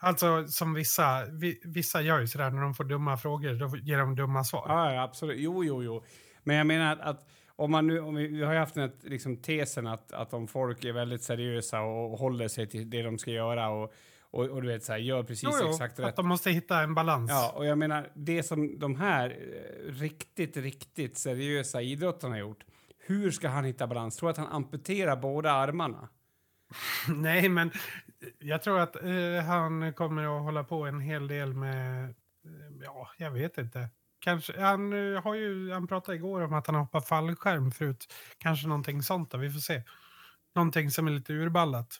[0.00, 3.98] Alltså som vissa, vi, vissa gör ju sådär när de får dumma frågor, då ger
[3.98, 4.64] de dumma svar.
[4.68, 5.36] Ja, ja, absolut.
[5.40, 6.04] Jo, jo, jo.
[6.42, 8.82] Men jag menar att, att om man nu, om vi, vi har ju haft den
[8.82, 13.02] här, liksom, tesen att, att om folk är väldigt seriösa och, håller sig till det
[13.02, 13.92] de ska göra och,
[14.32, 16.16] och, och du vet så här, gör precis Jo, jo, exakt att rätt.
[16.16, 17.30] de måste hitta en balans.
[17.30, 22.64] Ja, och jag menar det som de här eh, riktigt, riktigt seriösa idrottarna har gjort.
[22.98, 24.16] Hur ska han hitta balans?
[24.16, 26.08] Tror att han amputerar båda armarna?
[27.08, 27.70] Nej, men
[28.38, 32.04] jag tror att eh, han kommer att hålla på en hel del med...
[32.04, 32.10] eh,
[32.84, 33.88] Ja, jag vet inte.
[34.18, 38.12] Kanske, han, eh, har ju, han pratade igår om att han har hoppat fallskärm förut.
[38.38, 39.82] Kanske någonting sånt då, vi får se.
[40.54, 41.96] Någonting som är lite urballat.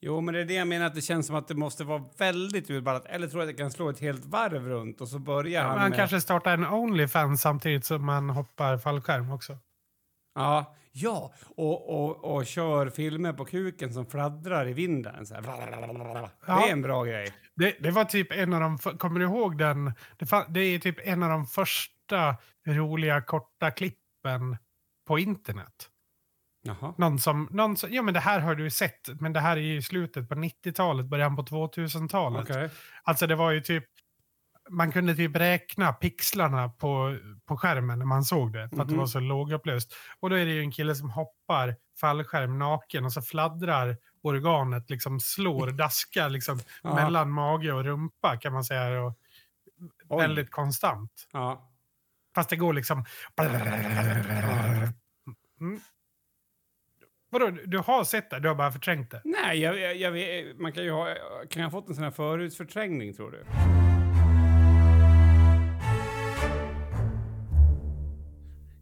[0.00, 2.04] Jo, men det är det jag menar att det känns som att det måste vara
[2.18, 3.06] väldigt urballat.
[3.06, 5.80] Eller tror att det kan slå ett helt varv runt och så börjar Han, han
[5.80, 5.98] han med...
[5.98, 9.58] kanske startar en Onlyfans samtidigt som han hoppar fallskärm också.
[10.34, 11.34] Ja, ja.
[11.56, 15.26] Och, och, och kör filmer på kuken som fladdrar i vinden.
[15.26, 15.42] Så här.
[16.46, 17.32] Det är en bra grej.
[17.54, 18.78] Det, det var typ en av de...
[18.78, 19.92] Kommer du ihåg den?
[20.16, 24.56] Det, det är typ en av de första roliga korta klippen
[25.06, 25.90] på internet.
[26.66, 26.94] Jaha.
[26.98, 29.60] Någon som, någon som, ja men det här har du sett, men det här är
[29.60, 32.42] ju slutet på 90-talet, början på 2000-talet.
[32.50, 32.70] Okej.
[33.02, 33.84] Alltså det var ju typ,
[34.70, 38.92] man kunde typ räkna pixlarna på, på skärmen när man såg det, för att det
[38.94, 38.98] Mhm.
[39.00, 39.94] var så lågupplöst.
[40.20, 44.90] Och då är det ju en kille som hoppar fallskärm naken och så fladdrar organet,
[44.90, 46.94] liksom slår, daskar liksom Ja.
[46.94, 49.00] mellan mage och rumpa kan man säga.
[49.02, 49.14] Och
[50.08, 50.22] Oj.
[50.22, 51.10] väldigt konstant.
[51.32, 51.70] Ja.
[52.34, 53.04] Fast det går liksom...
[55.60, 55.80] Mm.
[57.38, 58.40] Vadå, du har sett det?
[58.40, 59.20] Du har bara förträngt det?
[59.24, 61.14] Nej, jag, jag, jag vet, man kan ju ha...
[61.50, 63.44] Kan jag ha fått en sån här förhusförträngning, tror du?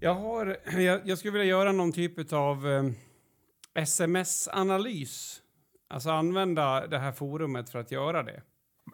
[0.00, 0.56] Jag har...
[0.80, 2.84] Jag, jag skulle vilja göra någon typ av eh,
[3.74, 5.40] sms-analys.
[5.90, 8.42] Alltså använda det här forumet för att göra det.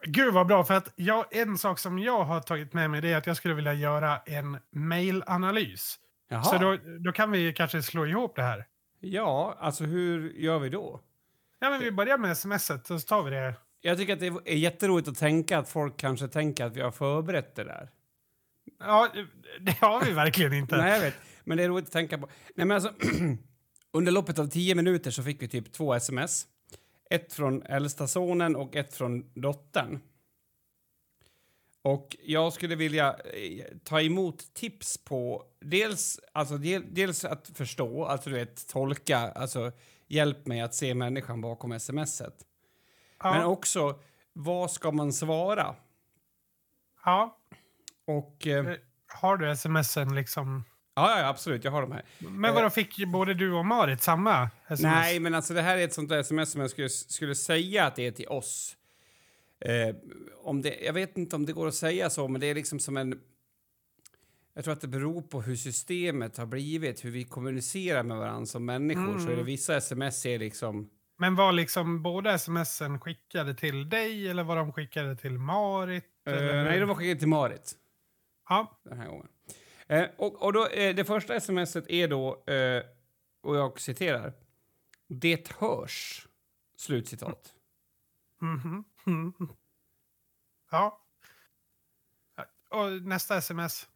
[0.03, 3.17] Gud vad bra, för att jag, en sak som jag har tagit med mig är
[3.17, 5.99] att jag skulle vilja göra en mailanalys.
[6.43, 8.65] Så då, då kan vi kanske slå ihop det här.
[9.03, 10.99] Ja, alltså hur gör vi då?
[11.59, 13.53] Ja, men vi börjar med smset så tar vi det.
[13.81, 16.91] Jag tycker att det är jätteroligt att tänka att folk kanske tänker att vi har
[16.91, 17.89] förberett det där.
[18.79, 19.09] Ja,
[19.59, 20.77] det har vi verkligen inte.
[20.77, 21.15] Nej, jag vet.
[21.43, 22.29] Men det är roligt att tänka på.
[22.55, 22.93] Nej, men alltså,
[23.91, 26.47] under loppet av tio minuter så fick vi typ två sms.
[27.09, 29.99] Ett från äldsta sonen och ett från dottern.
[31.83, 38.05] Och jag skulle vilja eh, ta emot tips på dels, alltså, del, dels att förstå,
[38.05, 39.71] alltså du vet, tolka, alltså
[40.07, 42.35] hjälp mig att se människan bakom smset.
[43.23, 43.99] ja, Men också,
[44.33, 45.75] vad ska man svara?
[47.05, 47.37] ja.
[48.07, 48.47] Och...
[48.47, 50.63] Eh, Eh, Har du smsen liksom?
[50.95, 52.05] ja, ja, absolut, jag har de här.
[52.19, 54.81] Men vadå, fick ju både du och Marit samma sms?
[54.81, 57.85] Nej, men alltså det här är ett sånt där sms som jag skulle, skulle säga
[57.85, 58.77] att det är till oss.
[59.61, 59.95] Eh,
[60.43, 62.79] om det, jag vet inte om det går att säga så, men det är liksom
[62.79, 63.21] som en...
[64.53, 68.45] Jag tror att det beror på hur systemet har blivit, hur vi kommunicerar med varandra
[68.45, 69.19] som människor.
[69.19, 70.89] Så är det vissa sms är liksom...
[71.17, 76.03] Men var liksom båda smsen skickade till dig eller var de skickade till Marit?
[76.25, 77.77] Eh, nej, de var skickade till Marit
[78.49, 79.27] Ja, den här gången.
[79.87, 82.83] Eh, och och då, eh, det första smset är då, eh,
[83.41, 84.33] och jag citerar,
[85.07, 86.27] Det hörs.
[86.77, 87.53] Slutcitat.
[88.41, 88.61] Mhm.
[88.63, 88.83] Mm.
[90.71, 91.01] Ja.
[92.69, 93.87] Och nästa sms.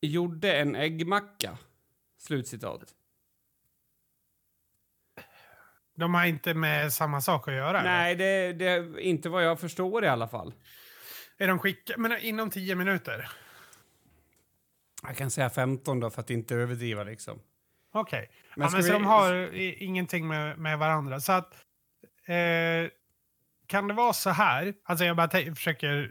[0.00, 1.58] Gjorde en äggmacka.
[2.18, 2.94] Slutcitat.
[5.94, 7.82] De har inte med samma sak att göra?
[7.82, 10.54] Nej, det, det är inte vad jag förstår i alla fall.
[11.36, 11.94] Är de skicka...
[11.96, 13.30] Men inom tio minuter?
[15.02, 17.40] Jag kan säga 15 då för att inte överdriva liksom.
[17.92, 18.30] Okej.
[18.56, 21.20] Men Ja, men så vi- de har ingenting med, med varandra.
[21.20, 21.54] Så att...
[22.24, 22.90] Eh,
[23.70, 24.74] kan det vara så här?
[24.84, 26.10] Alltså jag bara försöker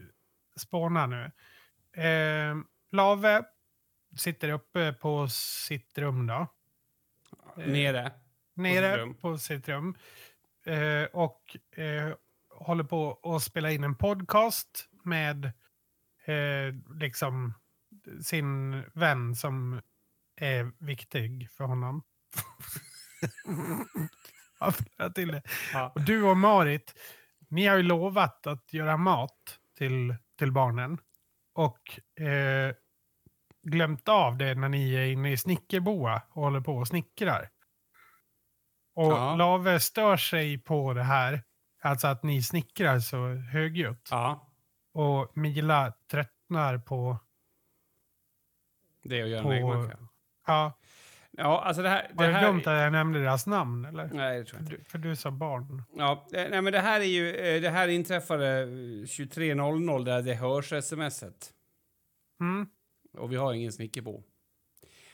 [0.56, 1.32] spåna nu.
[2.04, 2.56] Eh,
[2.92, 3.44] Lave
[4.18, 6.48] sitter uppe på sitt rum då.
[7.58, 8.12] Eh, Nere.
[8.54, 9.16] nere rum.
[9.16, 9.96] på sitt rum.
[10.66, 12.14] Eh, och eh,
[12.50, 15.46] håller på att spela in en podcast med
[16.26, 17.54] eh, liksom
[18.24, 19.82] sin vän som
[20.36, 22.04] är viktig för honom.
[24.98, 25.42] Jag till det.
[25.74, 25.92] Ja.
[25.96, 26.94] Och du och Marit,
[27.50, 30.98] ni har ju lovat att göra mat till, till barnen.
[31.54, 32.76] Och eh,
[33.64, 37.50] glömt av det när ni är inne i snickerboa och håller på och snickrar.
[38.96, 39.36] Och Ja.
[39.36, 41.44] Lave stör sig på det här.
[41.82, 44.08] Alltså att ni snickrar så högljutt.
[44.12, 44.52] ja,
[44.94, 47.18] Och Mila tröttnar på...
[49.04, 49.98] det är att göra på en äggmacka.
[50.48, 50.79] ja,
[51.40, 52.12] Ja, alltså det här...
[52.14, 53.86] Det det här dumt att jag nämnde deras namn?
[53.86, 54.10] Eller?
[54.14, 54.84] Nej, det tror För jag inte.
[54.84, 55.84] du, för du sa barn.
[55.96, 57.36] Ja, eh, nej, men det här är ju...
[57.36, 61.54] eh, Det här inträffade eh, 23.00 där det hörs smset.
[62.42, 62.68] Mm.
[63.18, 64.24] Och vi har ingen snickerbo.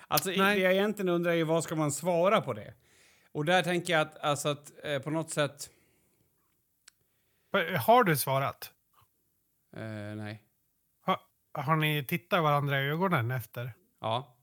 [0.07, 0.55] Alltså, i- Nej.
[0.55, 2.73] det jag egentligen undrar är vad ska man svara på det?
[3.31, 5.69] Och där tänker jag att, alltså att eh, på något sätt...
[7.85, 8.71] Har du svarat?
[9.77, 10.41] Eh, nej.
[11.53, 13.73] Har ni tittat varandra i ögonen efter?
[14.01, 14.34] Ja.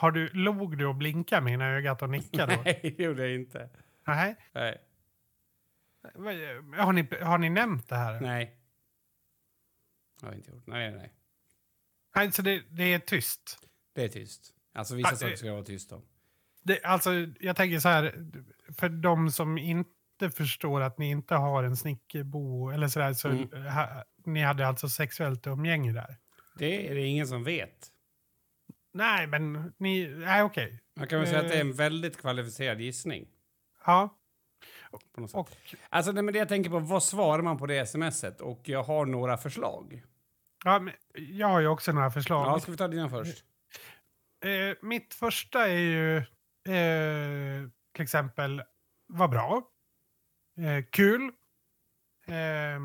[0.00, 2.56] Har du, log du och blinkade med ena ögat och nickade?
[2.56, 2.62] då?
[2.64, 3.70] Nej, det gjorde jag inte.
[4.06, 4.36] Nej.
[4.52, 4.78] Nej.
[6.76, 8.20] Har ni, har ni nämnt det här?
[8.20, 8.56] Nej.
[10.20, 10.66] Jag har inte gjort.
[10.66, 11.12] Nej, nej.
[12.16, 13.58] Nej, så det, det är tyst.
[13.94, 14.54] Det är tyst.
[14.74, 16.02] Alltså vissa Ah, saker ska vara tyst om.
[16.62, 17.10] Det, alltså,
[17.40, 18.14] jag tänker så här,
[18.78, 23.28] för de som inte förstår att ni inte har en snickerbo eller så där, så
[23.28, 23.66] Mm.
[23.66, 26.16] ha, ni hade alltså sexuellt umgänge där?
[26.58, 27.88] Det är det ingen som vet.
[28.92, 30.80] Nej, men ni, nej okej.
[30.96, 31.60] Man kan väl säga att det är Eh.
[31.60, 33.28] en väldigt kvalificerad gissning.
[33.86, 34.16] Ja,
[35.14, 35.38] På något sätt.
[35.38, 35.50] och
[35.88, 38.40] Alltså, nej, men det jag tänker på, vad svarar man på det smset?
[38.40, 40.02] Och jag har några förslag.
[40.64, 42.46] ja, men jag har ju också några förslag.
[42.46, 43.44] Ja, ska vi ta dina först?
[44.44, 46.16] Eh, mitt första är ju
[46.74, 48.62] eh, till exempel,
[49.06, 49.62] vad bra,
[50.58, 51.22] eh, kul,
[52.26, 52.80] eh,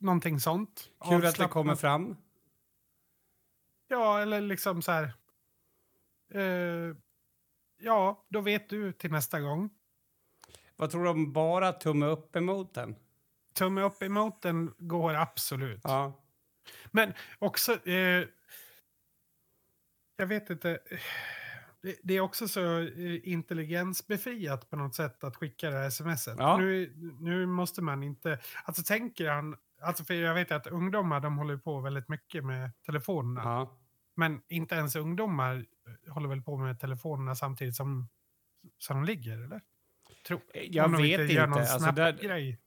[0.00, 0.90] någonting sånt.
[1.08, 2.16] Kul att det kommer fram.
[3.88, 5.12] Ja, eller liksom så här.
[6.34, 6.96] Eh,
[7.78, 9.70] ja, då vet du till nästa gång.
[10.76, 12.96] Vad tror du om bara tumme upp emot den?
[13.54, 15.80] Tumme upp emot den går absolut.
[15.84, 16.12] Ja.
[16.90, 18.24] Men också, eh,
[20.16, 20.78] jag vet inte,
[21.80, 26.36] det, det är också så eh, intelligensbefriat på något sätt att skicka det här smset.
[26.38, 26.56] Ja.
[26.56, 31.38] Nu, nu måste man inte, alltså tänker han, alltså för jag vet att ungdomar de
[31.38, 33.40] håller på väldigt mycket med telefonerna.
[33.50, 33.78] ja.
[34.14, 35.66] Men inte ens ungdomar
[36.08, 38.08] håller väl på med telefonerna samtidigt som,
[38.78, 39.60] som de ligger, eller?
[40.26, 41.46] Tro, Jag om de vet gör inte.
[41.46, 42.58] någon Alltså, där, Snap-grej.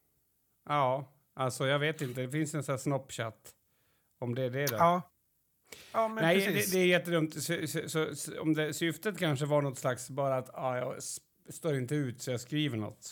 [0.66, 2.22] ja, alltså jag vet inte.
[2.22, 3.56] Det finns en sån här Snapchat.
[4.20, 4.76] Om det är det då.
[4.76, 5.02] Ja.
[5.94, 7.34] Ja, men Nej, det, det är jättedumt.
[7.44, 10.96] Så, så, så, så, om det, syftet kanske var något slags bara att ah, jag
[11.50, 13.12] står inte ut så jag skriver något.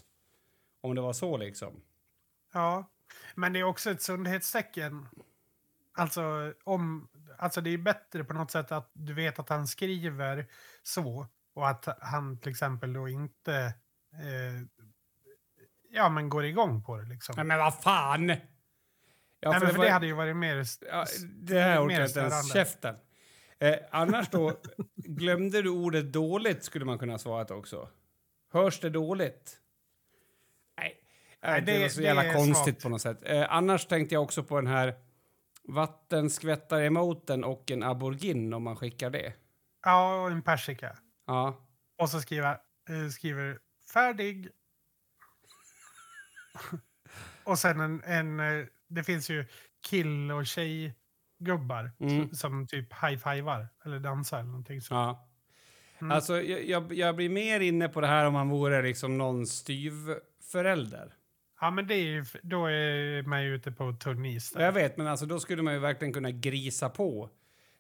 [0.81, 1.81] Om det var så liksom.
[2.53, 2.89] Ja,
[3.35, 5.07] men det är också ett sundhetstecken.
[5.93, 10.47] Alltså, om, alltså det är bättre på något sätt att du vet att han skriver
[10.83, 13.53] så och att han till exempel då inte
[14.13, 14.79] eh,
[15.89, 17.05] ja, men går igång på det.
[17.05, 17.33] Liksom.
[17.35, 18.29] Nej, men vad fan!
[18.29, 18.35] Ja,
[19.51, 20.65] Nej, men för var- det hade ju varit mer...
[20.91, 22.53] ja, det här orkar inte ens.
[22.53, 22.95] Käften.
[23.59, 24.59] Eh, annars då,
[24.95, 27.89] glömde du ordet dåligt skulle man kunna svara också.
[28.51, 29.58] Hörs det dåligt?
[31.43, 32.83] Nej, Nej, det, det- var så det jävla konstigt svagt.
[32.83, 33.17] på något sätt.
[33.23, 34.93] Eh, annars tänkte jag också på den här
[35.63, 39.33] vattenskvättar-emoten och en aborigin om man skickar det.
[39.85, 40.97] Ja, och en persika.
[41.27, 41.65] Ja.
[41.97, 42.49] Och så skriver,
[42.89, 43.59] eh, skriver
[43.93, 44.49] färdig.
[47.43, 48.39] och sen en, en...
[48.39, 49.45] eh, Det finns ju
[49.89, 52.33] kill och tjejgubbar Mm.
[52.33, 54.81] som, typ high-fivar eller dansar eller någonting.
[54.81, 54.93] Så.
[54.93, 55.25] ja.
[56.01, 56.11] Mm.
[56.11, 59.47] Alltså, jag, jag, jag blir mer inne på det här om man vore liksom någon
[59.47, 61.13] styvförälder.
[61.61, 64.53] Ja, men det är ju, då är man ju ute på tunn is.
[64.57, 67.29] Jag vet, men alltså då skulle man ju verkligen kunna grisa på.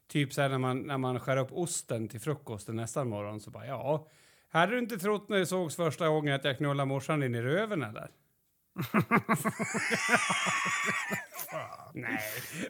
[0.07, 3.51] Typ så här när man, när man skär upp osten till frukosten nästa morgon så
[3.51, 4.07] bara ja.
[4.49, 7.41] Hade du inte trott när det sågs första gången att jag knullade morsan in i
[7.41, 8.09] röven eller?
[11.93, 12.19] Nej,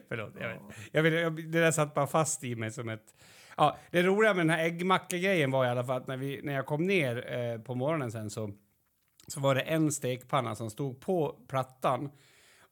[0.08, 0.32] förlåt.
[0.40, 0.60] Jag vet.
[0.92, 3.14] Jag vet, jag, det där satt bara fast i mig som ett...
[3.56, 6.52] Ja, det roliga med den här äggmacka-grejen var i alla fall att när, vi, när
[6.52, 8.50] jag kom ner eh, på morgonen sen så,
[9.32, 12.10] så var det en stekpanna som stod på plattan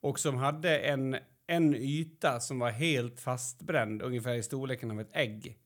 [0.01, 1.17] och som hade en,
[1.47, 5.59] en yta som var helt fastbränd, ungefär i storleken av ett ägg.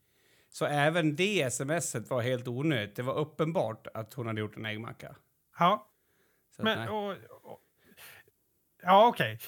[0.50, 2.96] Så även det smset var helt onödigt.
[2.96, 5.16] Det var uppenbart att hon hade gjort en äggmacka.
[5.59, 5.90] Ja,
[6.57, 6.88] Så men...
[6.88, 7.11] Och,
[7.42, 7.61] och,
[8.83, 9.38] ja, okej.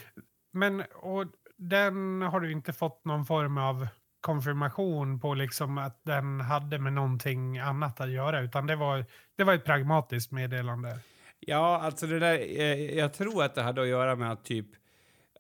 [0.53, 1.27] Men och
[1.57, 3.87] den har du inte fått någon form av
[4.21, 9.05] konfirmation på liksom att den hade med någonting annat att göra, utan det var,
[9.37, 10.99] det var ett pragmatiskt meddelande.
[11.47, 14.67] Ja, alltså det där, eh, jag tror att det hade att göra med att typ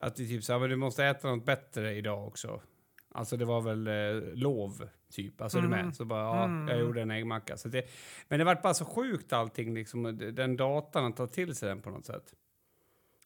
[0.00, 2.60] att det typ så här, men du måste äta något bättre idag också.
[3.10, 5.40] Alltså det var väl eh, lov, typ.
[5.40, 5.86] Alltså är du Mm.
[5.86, 5.96] med?
[5.96, 6.68] Så bara, ja, Mm.
[6.68, 7.56] jag gjorde en äggmacka.
[7.56, 7.84] Så det,
[8.28, 10.02] men det vart bara så sjukt allting, liksom,
[10.34, 12.34] den datan, att ta till sig den på något sätt.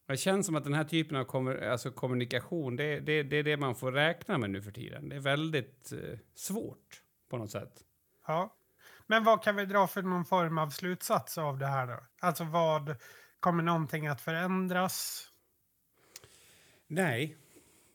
[0.07, 3.43] Det känns som att den här typen av kommer, alltså kommunikation, det, det, det är
[3.43, 5.09] det man får räkna med nu för tiden.
[5.09, 7.83] Det är väldigt eh, svårt på något sätt.
[8.27, 8.55] Ja.
[9.09, 11.99] Men vad kan vi dra för någon form av slutsats av det här då?
[12.19, 12.95] Alltså vad,
[13.39, 15.27] kommer någonting att förändras?
[16.87, 17.37] Nej.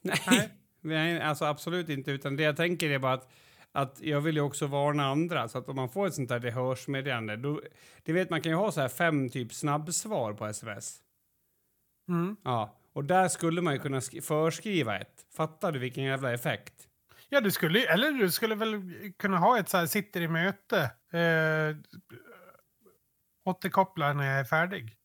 [0.02, 0.50] Nej.
[0.80, 1.20] Nej.
[1.20, 2.10] Alltså absolut inte.
[2.10, 3.28] Utan det jag tänker är bara att,
[3.72, 5.48] att jag vill ju också varna andra.
[5.48, 7.60] Så att om man får ett sånt där det hörs-meddelande, då...
[8.02, 10.98] Det vet man kan ju ha så här fem typ snabbsvar på sms.
[12.08, 12.36] Mm.
[12.44, 15.26] Ja, och där skulle man ju kunna sk- förskriva ett.
[15.36, 16.88] Fattar du vilken jävla effekt?
[17.28, 18.82] Ja, du skulle, eller du skulle väl
[19.18, 20.78] kunna ha ett så här, sitter i möte,
[21.12, 21.76] eh,
[23.44, 24.96] återkopplar när jag är färdig.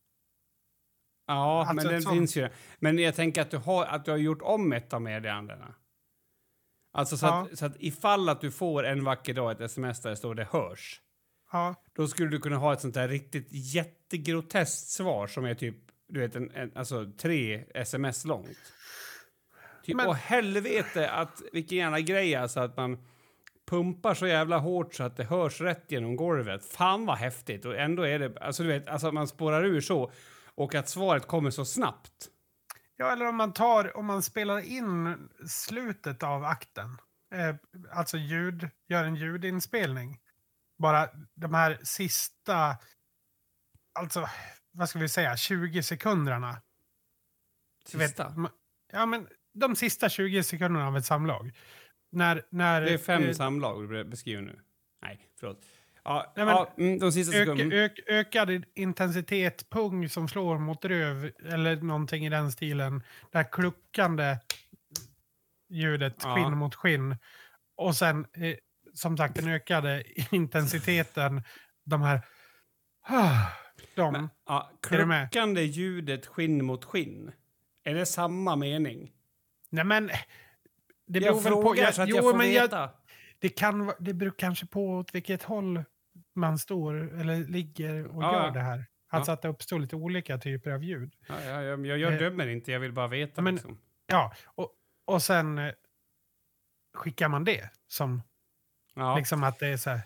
[1.28, 2.50] Ja, Alltså men den sånt- finns ju.
[2.80, 5.76] Men jag tänker att du har, att du har gjort om ett av meddelandena.
[6.94, 7.48] Alltså så, Ja.
[7.52, 10.36] att, så att ifall att du får en vacker dag ett sms där det står
[10.36, 11.02] det hörs.
[11.52, 15.76] Ja, Då skulle du kunna ha ett sånt där riktigt jättegroteskt svar som är typ,
[16.08, 18.58] du vet, en, en, alltså tre sms långt.
[19.90, 22.98] Typ, Men- åh helvete, att, vilken jävla grej alltså att man
[23.70, 26.66] pumpar så jävla hårt så att det hörs rätt genom golvet.
[26.66, 27.66] Fan vad häftigt!
[27.66, 30.12] Och ändå är det, alltså du vet, alltså att man spårar ur så.
[30.56, 32.30] Och att svaret kommer så snabbt.
[32.96, 36.98] ja eller om man tar, om man spelar in slutet av akten,
[37.34, 37.56] eh,
[37.92, 40.20] alltså ljud, gör en ljudinspelning.
[40.78, 42.76] Bara de här sista,
[43.94, 44.30] alltså
[44.72, 46.62] vad ska vi säga, 20 sekunderna.
[47.94, 48.30] Vet, Sista.
[48.30, 48.52] ma-
[48.92, 49.28] ja, men
[49.60, 51.52] de sista 20 sekunderna av ett samlag.
[52.12, 54.60] När, när, Det är fem eh, samlag du beskriver nu.
[55.02, 55.66] Nej, förlåt.
[56.04, 57.76] Ja, Nej, men- ja mm, de sista ök, sekunderna.
[57.76, 63.04] ök, ökad intensitet, pung som slår mot röv eller någonting i den stilen.
[63.32, 64.38] Det här kluckande
[65.70, 66.36] ljudet, Ja.
[66.36, 67.16] skinn mot skinn.
[67.76, 68.56] Och sen, eh,
[68.94, 71.44] som sagt, den ökade intensiteten.
[71.86, 72.22] De här...
[73.96, 74.14] De.
[74.14, 77.32] Men, ja, kluckande ljudet skinn mot skinn.
[77.84, 79.12] Är det samma mening?
[79.70, 80.08] Nej men,
[81.08, 81.62] det beror jag väl på...
[81.62, 82.90] frågar så att jag får men jag, veta.
[83.40, 85.84] det, kan, det beror kanske på åt vilket håll
[86.36, 88.52] man står eller ligger och Ja, gör ja.
[88.52, 88.86] det här.
[89.12, 91.14] Alltså att det uppstår lite olika typer av ljud.
[91.28, 93.42] Ja, ja, jag, jag, jag Eh, dömer inte, jag vill bara veta.
[93.42, 93.80] men- liksom.
[94.08, 94.72] Ja, och,
[95.06, 95.74] och sen eh,
[96.98, 98.22] skickar man det som
[98.96, 99.18] ja.
[99.18, 100.02] liksom att det är så här.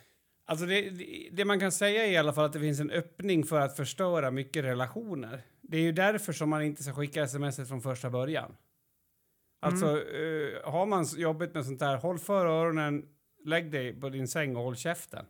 [0.45, 0.89] Alltså det,
[1.31, 3.75] det man kan säga är i alla fall att det finns en öppning för att
[3.75, 5.41] förstöra mycket relationer.
[5.61, 8.55] Det är ju därför som man inte ska skicka sms från första början.
[9.63, 13.05] Alltså, eh, har man jobbigt med sånt där, håll för öronen,
[13.45, 15.25] lägg dig på din säng och håll käften.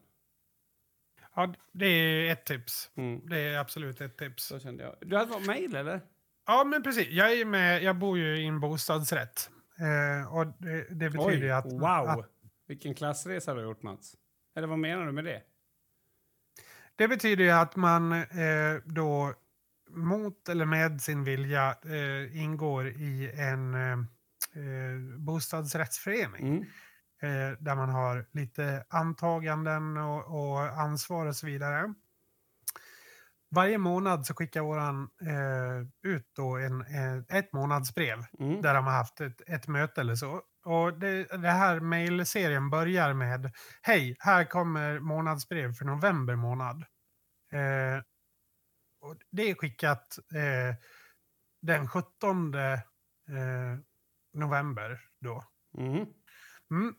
[1.36, 2.91] Ja, det är ett tips.
[2.96, 3.22] Mm.
[3.30, 4.43] Det är absolut ett tips.
[4.43, 4.96] Så kände jag.
[5.02, 6.02] Du hade fått mejl, eller?
[6.48, 7.08] Ja, men precis.
[7.10, 9.50] Jag, är med, jag bor ju i en bostadsrätt.
[9.80, 11.65] Eh, och det, det betyder ju att...
[11.65, 12.08] wow!
[12.10, 12.30] Att,
[12.67, 14.15] Vilken klassresa du har gjort, Mats.
[14.56, 15.41] Eller vad menar du med det?
[16.96, 19.34] det betyder ju att man eh, då
[19.89, 23.76] mot eller med sin vilja eh, ingår i en
[24.56, 26.48] eh, bostadsrättsförening.
[26.48, 26.63] Mm.
[27.22, 31.94] eh, där man har lite antaganden och, och ansvar och så vidare.
[33.56, 38.62] Varje månad så skickar våran eh, ut då en, eh, ett månadsbrev Mm.
[38.62, 40.42] där de har haft ett, ett möte eller så.
[40.66, 46.86] Och det, det här mejlserien börjar med Hej, här kommer månadsbrev för november månad.
[47.52, 48.02] Eh,
[49.02, 50.76] och det är skickat eh,
[51.62, 52.80] den 17 eh,
[54.34, 55.43] november då.
[55.78, 56.06] Mm.
[56.72, 56.96] Mm.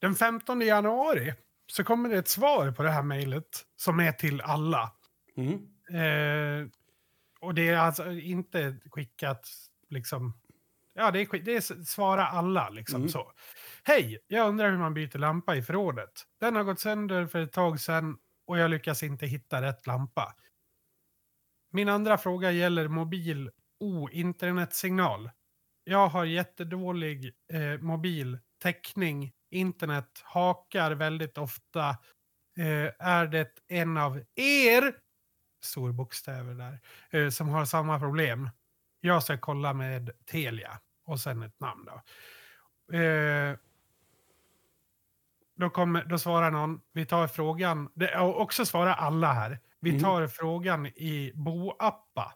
[0.00, 1.34] Den 15 januari
[1.66, 4.92] så kommer det ett svar på det här mejlet som är till alla.
[5.36, 5.52] Mm.
[5.90, 6.68] Eh,
[7.40, 9.48] och det är alltså inte skickat
[9.90, 10.32] liksom...
[10.94, 13.08] Ja, det är, det är svara alla liksom Mm.
[13.08, 13.32] så.
[13.84, 16.12] Hej, jag undrar hur man byter lampa i förrådet.
[16.40, 20.34] Den har gått sönder för ett tag sedan och jag lyckas inte hitta rätt lampa.
[21.70, 23.50] Min andra fråga gäller mobil
[23.80, 25.30] o-internetsignal.
[25.84, 29.32] Jag har jättedålig eh, mobil täckning.
[29.50, 31.88] Internet hakar väldigt ofta.
[32.58, 34.94] Eh, är det en av er,
[35.64, 36.80] stor bokstäver där,
[37.10, 38.50] eh, som har samma problem?
[39.00, 42.02] Jag ska kolla med Telia och sen ett namn då.
[42.96, 43.56] Eh,
[45.56, 49.60] då, kommer, då svarar någon, vi tar frågan, det, och också svarar alla här.
[49.80, 50.02] Vi Mm.
[50.02, 52.32] tar frågan i Boappa.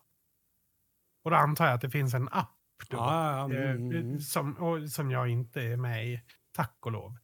[1.24, 2.57] Och då antar jag att det finns en app
[2.88, 2.96] då.
[2.96, 6.20] Eh, mm, som, och, som jag inte är med i,
[6.52, 7.16] tack och lov.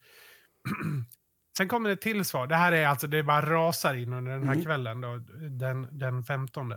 [1.57, 2.46] Sen kommer det till svar.
[2.46, 4.64] Det här är alltså, det bara rasar in under den här Mm.
[4.64, 5.16] kvällen, då,
[5.50, 6.72] den, den 15.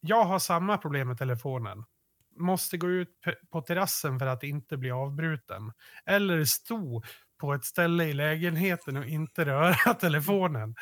[0.00, 1.84] Jag har samma problem med telefonen.
[2.38, 3.08] måste gå ut
[3.52, 5.72] på terrassen för att inte bli avbruten.
[6.06, 7.02] Eller stå
[7.40, 10.74] på ett ställe i lägenheten och inte röra telefonen.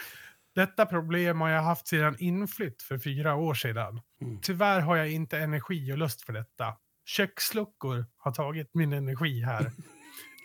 [0.54, 4.00] Detta problem har jag haft sedan inflytt för fyra år sedan.
[4.20, 4.40] Mm.
[4.42, 6.76] Tyvärr har jag inte energi och lust för detta.
[7.04, 9.72] Köksluckor har tagit min energi här.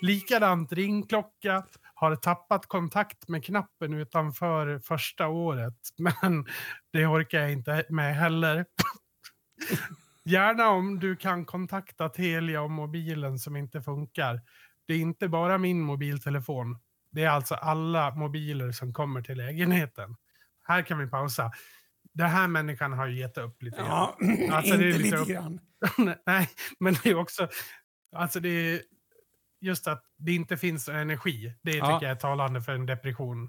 [0.01, 6.45] Likadant ringklocka, har tappat kontakt med knappen utanför första året, men
[6.91, 8.65] det orkar jag inte med heller.
[10.23, 14.41] Gärna om du kan kontakta Telia om mobilen som inte funkar.
[14.85, 16.77] Det är inte bara min mobiltelefon.
[17.11, 20.15] Det är alltså alla mobiler som kommer till lägenheten.
[20.63, 21.51] Här kan vi pausa.
[22.17, 23.87] Den här människan har ju gett upp lite grann.
[23.89, 24.17] Ja,
[24.51, 25.59] Alltså, inte lite lite upp- grann.
[26.25, 26.49] Nej,
[26.79, 27.49] men det är också...
[28.15, 28.81] Alltså det är
[29.61, 31.53] just att det inte finns energi.
[31.61, 31.85] Det Ja.
[31.85, 33.43] tycker jag är talande för en depression.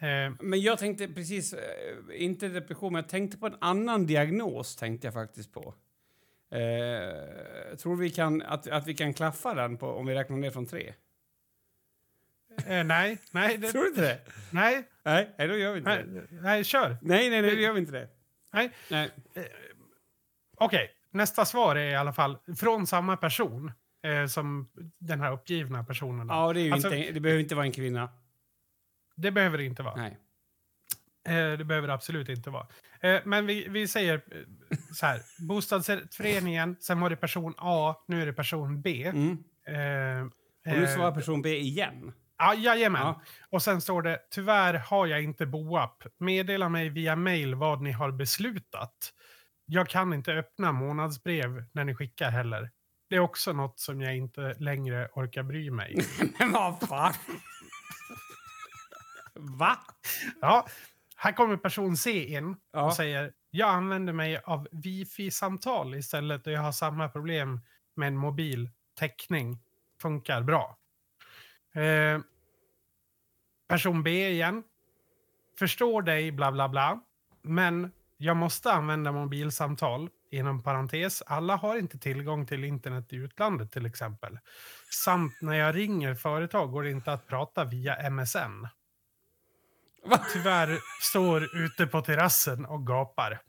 [0.00, 1.60] Eh, Men jag tänkte precis, eh,
[2.22, 5.74] inte depression, men jag tänkte på en annan diagnos tänkte jag faktiskt på.
[6.52, 10.50] Eh, tror vi kan, att, att vi kan klaffa den på, om vi räknar ner
[10.50, 10.94] från tre?
[12.66, 14.20] Eh, nej, nej, det, Tror du inte det?
[14.50, 16.40] nej, Nej, nej, då gör vi inte nej, det.
[16.42, 16.96] nej, kör.
[17.02, 18.08] Nej, nej, nej, då gör vi inte det.
[18.52, 18.70] Nej.
[18.90, 19.10] Nej.
[20.58, 23.72] Okej, nästa svar är i alla fall från samma person
[24.06, 26.26] eh, som den här uppgivna personen.
[26.28, 28.08] Ja, det, är ju Alltså- inte, det behöver inte vara en kvinna.
[29.16, 29.96] Det behöver det inte vara.
[29.96, 30.18] Nej.
[31.28, 32.66] Eh, det behöver det absolut inte vara.
[33.00, 35.20] Eh, men vi, vi säger eh, så här.
[35.48, 39.04] Bostadsrättsföreningen, sen var det person A, nu är det person B.
[39.04, 39.30] Mm.
[39.66, 40.26] Eh,
[40.72, 42.12] Och nu eh, svarar person B igen.
[42.44, 43.02] Ja, jajamän.
[43.02, 43.20] Ja.
[43.50, 46.02] Och sen står det, tyvärr har jag inte Boapp.
[46.18, 49.12] Meddela mig via mail vad ni har beslutat.
[49.66, 52.70] Jag kan inte öppna månadsbrev när ni skickar heller.
[53.08, 55.96] Det är också något som jag inte längre orkar bry mig.
[56.38, 57.12] Men vad fan?
[59.34, 59.78] Va?
[60.40, 60.66] Ja,
[61.16, 62.84] här kommer person C in Ja.
[62.86, 67.60] och säger, jag använder mig av wifi-samtal istället och jag har samma problem
[67.96, 69.58] med en mobil täckning.
[70.02, 70.78] Funkar bra.
[71.74, 72.20] Eh,
[73.68, 74.62] person B igen.
[75.58, 77.00] Förstår dig, bla bla bla.
[77.42, 80.10] Men jag måste använda mobilsamtal.
[80.30, 84.38] Inom parentes, alla har inte tillgång till internet i utlandet till exempel.
[84.90, 88.66] Samt när jag ringer företag går det inte att prata via MSN.
[90.04, 90.20] Va?
[90.32, 93.40] Tyvärr står ute på terrassen och gapar.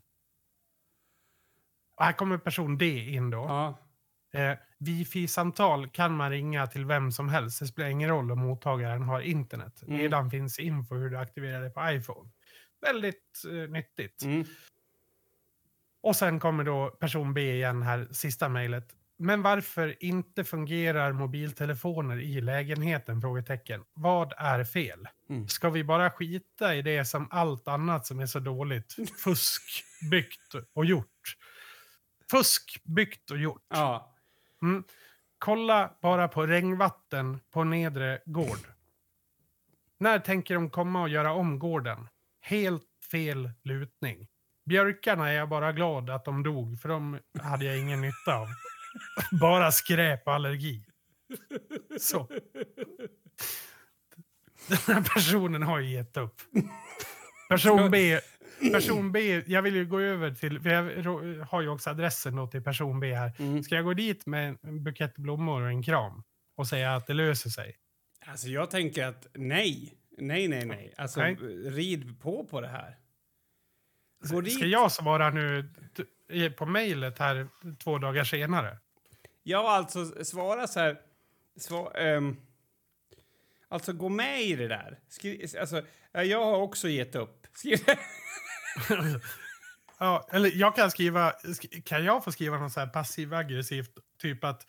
[1.96, 3.38] Och här kommer person D in då.
[3.38, 3.85] Ja.
[4.32, 7.60] Eh, Wifi-samtal kan man ringa till vem som helst.
[7.60, 9.82] Det spelar ingen roll om mottagaren har internet.
[9.82, 9.96] Mm.
[9.96, 12.30] Nedan finns info hur du aktiverar det på iPhone.
[12.80, 14.22] Väldigt eh, nyttigt.
[14.22, 14.44] Mm.
[16.00, 18.94] Och sen kommer då person B igen här, sista mejlet.
[19.18, 23.20] Men varför inte fungerar mobiltelefoner i lägenheten?
[23.20, 23.84] Frågetecken.
[23.94, 25.08] Vad är fel?
[25.30, 25.48] Mm.
[25.48, 28.96] Ska vi bara skita i det som allt annat som är så dåligt?
[29.24, 31.36] Fusk, byggt och gjort.
[32.30, 33.66] Fusk, byggt och gjort.
[33.68, 34.15] Ja.
[34.62, 34.84] Mm.
[35.38, 38.58] Kolla bara på regnvatten på nedre gård.
[39.98, 42.08] När tänker de komma och göra om gården?
[42.40, 44.28] Helt fel lutning.
[44.64, 48.48] Björkarna är jag bara glad att de dog, för de hade jag ingen nytta av.
[49.40, 50.84] Bara skräp och allergi.
[52.00, 52.28] Så.
[54.68, 56.40] Den här personen har ju gett upp.
[57.48, 58.20] Person B,
[58.72, 62.46] person B, jag vill ju gå över till, för jag har ju också adressen då
[62.46, 63.32] till person B här.
[63.38, 63.62] Mm.
[63.62, 66.22] Ska jag gå dit med en bukett blommor och en kram
[66.56, 67.76] och säga att det löser sig?
[68.26, 69.94] Alltså jag tänker att nej.
[70.18, 70.94] Nej, nej, nej.
[70.96, 71.34] Alltså Nej.
[71.64, 72.96] rid på på det här.
[74.30, 74.54] Gå dit.
[74.54, 75.70] Ska jag svara nu
[76.56, 77.48] på mejlet här
[77.78, 78.78] två dagar senare?
[79.42, 81.00] Ja, alltså svara så här.
[81.56, 82.36] Sva, ehm,
[83.68, 84.98] alltså gå med i det där.
[85.08, 85.82] Skri, alltså,
[86.22, 87.46] jag har också gett upp.
[89.98, 93.90] Ja, eller jag kan skriva, sk- kan jag få skriva något så här passiv-aggressivt,
[94.22, 94.66] typ att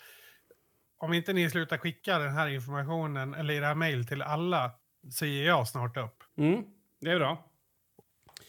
[0.97, 4.71] om inte ni slutar skicka den här informationen eller era mejl till alla
[5.11, 6.23] så ger jag snart upp.
[6.37, 6.63] mm,
[7.01, 7.51] det är bra.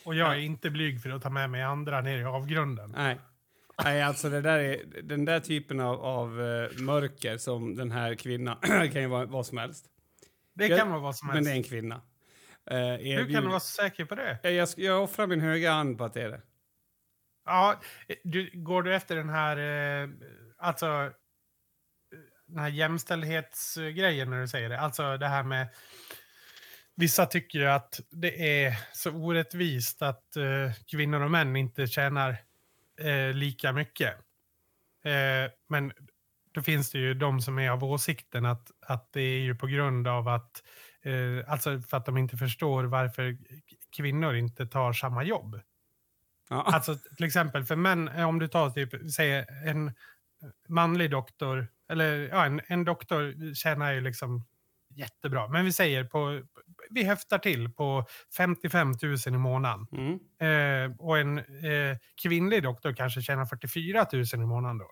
[0.04, 2.94] Och jag är inte blyg för att ta med mig andra ner i avgrunden.
[2.96, 3.20] Nej.
[3.84, 8.14] Nej, alltså det där är, den där typen av, av eh, mörker som den här
[8.14, 9.86] kvinnan kan ju vara vad som helst.
[10.54, 11.48] Det kan vara vad som Men helst.
[11.48, 12.00] det är en kvinna.
[12.72, 14.38] Uh, Hur kan du vara säker på det?
[14.42, 16.40] jag, jag, jag offrar min högra hand på att det är det.
[17.48, 17.80] Ja,
[18.24, 20.08] du, går du efter den här, eh,
[20.58, 21.10] alltså, eh,
[22.46, 24.80] den här jämställdhetsgrejen när du säger det?
[24.80, 25.68] Alltså det här med,
[26.94, 32.36] vissa tycker ju att det är så orättvist att eh, kvinnor och män inte tjänar
[33.00, 34.14] eh, lika mycket.
[35.04, 35.92] Eh, men
[36.52, 39.66] då finns det ju de som är av åsikten att, att det är ju på
[39.66, 40.62] grund av att,
[41.04, 43.38] eh, alltså för att de inte förstår varför
[43.96, 45.60] kvinnor inte tar samma jobb.
[46.50, 46.62] Ja.
[46.62, 49.94] Alltså till exempel för män, eh, om du tar typ, säg en
[50.68, 54.44] manlig doktor, eller ja, en, en doktor tjänar ju liksom
[54.94, 55.48] jättebra.
[55.48, 56.42] Men vi säger på,
[56.90, 59.86] vi höftar till på 55 000 i månaden.
[59.92, 60.18] Mm.
[60.40, 64.90] Eh, och en eh, kvinnlig doktor kanske tjänar 44 000 i månaden då.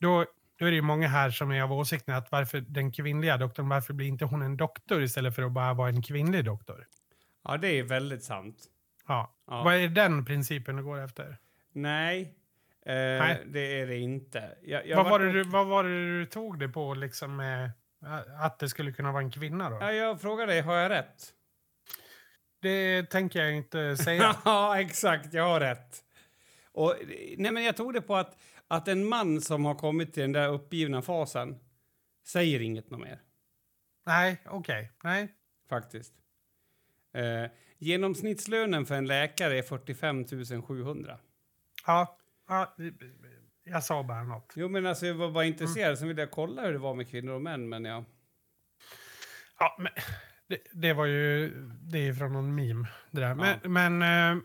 [0.00, 0.26] Då,
[0.58, 3.68] då är det ju många här som är av åsikten att varför den kvinnliga doktorn,
[3.68, 6.86] varför blir inte hon en doktor istället för att bara vara en kvinnlig doktor?
[7.44, 8.56] Ja, det är väldigt sant.
[9.08, 9.34] Ja.
[9.46, 9.62] Ja.
[9.62, 11.36] Vad är den principen du går efter?
[11.72, 12.20] Nej,
[12.86, 13.42] eh, Nej.
[13.46, 14.56] det är det inte.
[14.62, 17.36] Jag, jag Vad vart var, det du, vad var det du tog det på, liksom,
[17.36, 17.70] med,
[18.40, 19.76] att det skulle kunna vara en kvinna då?
[19.80, 21.32] Ja, jag frågar dig, har jag rätt?
[22.60, 24.36] Det tänker jag inte säga.
[24.44, 25.34] ja, exakt.
[25.34, 26.04] Jag har rätt.
[26.72, 26.94] Och,
[27.36, 28.36] nej, men jag tog det på att,
[28.68, 31.58] att en man som har kommit till den där uppgivna fasen
[32.26, 33.20] säger inget något mer,
[34.06, 34.92] Nej, okej.
[35.04, 35.34] Nej.
[35.68, 36.14] faktiskt.
[37.12, 41.18] Eh, genomsnittslönen för en läkare är 45 700.
[41.86, 42.76] Ja, ja,
[43.64, 44.52] jag sa bara något.
[44.56, 45.98] Jo, men alltså, jag var bara intresserad.
[45.98, 48.04] Sen ville jag kolla hur det var med kvinnor och män, men ja.
[49.58, 49.92] Ja, men
[50.46, 51.50] det, det var ju
[51.82, 52.88] det är ju från någon meme.
[53.10, 53.34] Det där.
[53.34, 54.42] Men, men eh,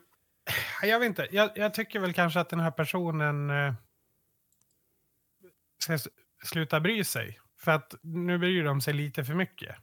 [0.83, 1.27] jag vet inte.
[1.31, 3.73] Jag, jag tycker väl kanske att den här personen eh,
[5.83, 5.97] ska
[6.43, 7.39] sluta bry sig.
[7.57, 9.75] För att nu bryr de sig lite för mycket.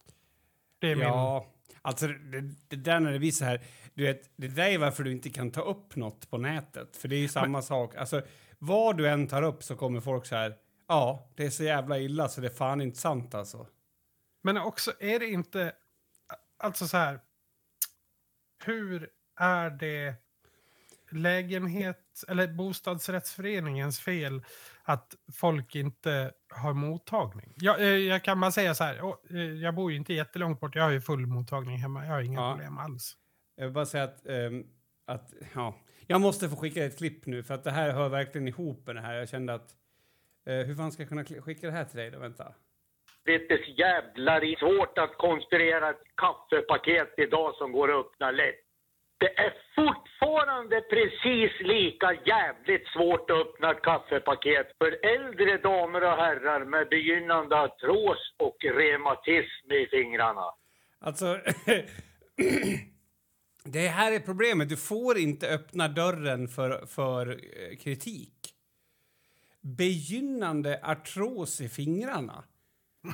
[0.78, 1.04] Det är min...
[1.04, 1.46] Ja,
[1.82, 3.60] alltså det, det där när det blir så här,
[3.94, 6.96] du vet, det där är varför du inte kan ta upp något på nätet.
[6.96, 7.96] För det är ju samma sak.
[7.96, 8.22] Alltså,
[8.58, 10.56] vad du än tar upp så kommer folk så här,
[10.88, 13.66] ja, det är så jävla illa så det är fan inte sant alltså.
[14.42, 15.72] Men också, är det inte...
[16.58, 17.20] Alltså så här.
[18.64, 20.14] Hur är det
[21.10, 24.44] lägenhet eller bostadsrättsföreningens fel
[24.92, 27.52] att folk inte har mottagning?
[27.56, 28.96] Jag, eh, jag kan bara säga så här.
[29.30, 30.74] eh, Jag bor ju inte jättelångt bort.
[30.74, 32.04] Jag har ju full mottagning hemma.
[32.06, 32.52] Jag har inga Ja.
[32.52, 33.16] problem alls.
[33.56, 34.64] Jag vill bara säga att, ehm,
[35.06, 35.74] att ja,
[36.06, 38.96] jag måste få skicka ett klipp nu för att det här hör verkligen ihop med
[38.96, 39.14] det här.
[39.14, 39.70] Jag kände att,
[40.46, 42.18] eh, hur fan ska jag kunna skicka det här till dig då?
[42.18, 42.54] Vänta.
[43.24, 48.64] Det är så jävla svårt att konstruera ett kaffepaket idag som går att öppna lätt.
[49.20, 56.16] Det är fortfarande precis lika jävligt svårt att öppna ett kaffepaket för äldre damer och
[56.24, 60.54] herrar med begynnande artros och reumatism i fingrarna.
[61.00, 61.26] Alltså,
[63.64, 64.68] det här är problemet.
[64.68, 68.34] Du får inte öppna dörren för, för eh, kritik.
[69.60, 72.44] Begynnande artros i fingrarna.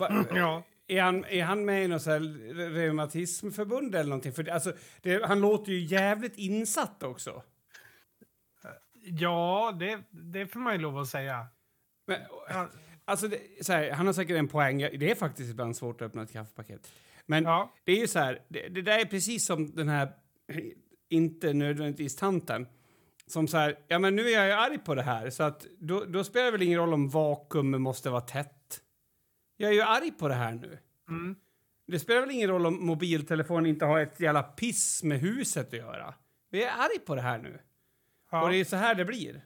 [0.00, 0.62] Va, Ja.
[0.88, 2.10] Är, han, är han med i något så
[2.54, 4.32] reumatismförbund eller någonting?
[4.32, 4.72] För det, alltså,
[5.02, 7.42] det, han låter ju jävligt insatt också.
[9.02, 11.46] Ja, det, det får man ju lov att säga.
[12.06, 12.68] Men, Ja.
[13.04, 14.78] alltså, det, så här, han har säkert en poäng.
[14.78, 16.92] Det är faktiskt ibland svårt att öppna ett kaffepaket.
[17.26, 17.72] Men Ja.
[17.84, 20.12] det är ju så här, det, det där är precis som den här,
[21.08, 22.66] inte nödvändigtvis tanten,
[23.26, 25.66] som så här, ja men nu är jag ju arg på det här, så att
[25.78, 28.55] då, då spelar det väl ingen roll om vakuum måste vara tätt.
[29.56, 30.78] Jag är ju arg på det här nu.
[31.08, 31.36] Mm.
[31.86, 35.72] Det spelar väl ingen roll om mobiltelefonen inte har ett jävla piss med huset att
[35.72, 36.14] göra.
[36.50, 37.60] Vi är arg på det här nu.
[38.30, 38.42] Ja.
[38.42, 39.44] Och det är så här det blir.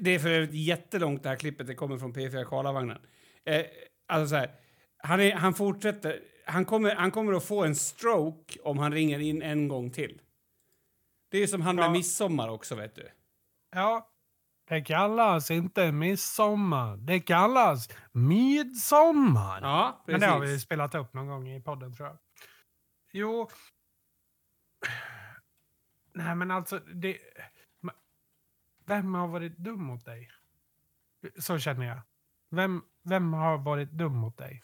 [0.00, 2.98] Det är för övrigt jättelångt det här klippet, det kommer från P4 Karlavagnen.
[3.44, 3.64] Eh,
[4.06, 4.50] alltså så här,
[4.96, 9.18] han, är, han fortsätter, han kommer, han kommer att få en stroke om han ringer
[9.18, 10.20] in en gång till.
[11.30, 11.90] Det är som han med Ja.
[11.90, 13.08] midsommar också, vet du.
[13.74, 14.08] Ja,
[14.68, 16.96] det kallas inte midsommar.
[16.96, 19.60] Det kallas midsommar.
[19.62, 20.20] Ja, Men precis.
[20.20, 22.18] det har vi spelat upp någon gång i podden tror jag.
[23.12, 23.48] Jo.
[26.12, 27.16] Nej men alltså, det...
[27.80, 27.94] men
[28.86, 30.30] Vem har varit dum mot dig?
[31.38, 31.98] Så känner jag.
[32.50, 34.62] Vem, vem har varit dum mot dig?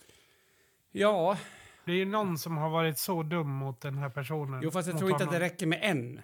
[0.93, 1.37] Ja,
[1.85, 4.61] Det är ju någon som har varit så dum mot den här personen.
[4.63, 5.41] jo, fast jag tror inte att honom.
[5.41, 6.21] det räcker med en.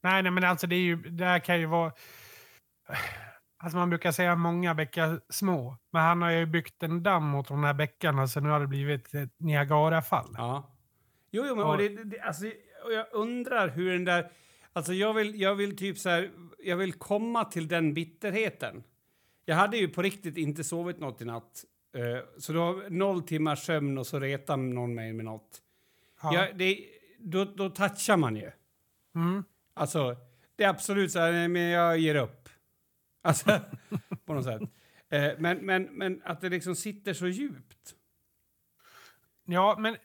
[0.00, 1.92] Nej, nej, men alltså det är ju, det här kan ju vara...
[3.60, 5.76] Alltså man brukar säga många bäckar små.
[5.90, 8.66] Men han har ju byggt en damm mot de här bäckarna så nu har det
[8.66, 10.34] blivit ett Niagarafall.
[10.36, 10.74] Ja.
[11.30, 11.70] Jo, jo men Ja.
[11.72, 12.46] och det, det, alltså,
[12.84, 14.30] och jag undrar hur den där...
[14.72, 18.82] Alltså jag vill, jag vill typ så här, jag vill komma till den bitterheten.
[19.44, 21.64] Jag hade ju på riktigt inte sovit något i natt.
[21.96, 25.58] Eh, så då noll timmars sömn och så retar någon mig med något.
[26.22, 26.34] Ja.
[26.34, 26.78] Ja, det,
[27.18, 28.50] då, då touchar man ju.
[29.14, 29.44] Mm.
[29.74, 30.16] Alltså,
[30.56, 32.48] det är absolut så här, men jag ger upp.
[33.28, 33.60] Alltså,
[34.26, 34.62] på något sätt.
[35.10, 37.94] Eh, men, men, men att det liksom sitter så djupt.
[39.44, 39.96] Ja, men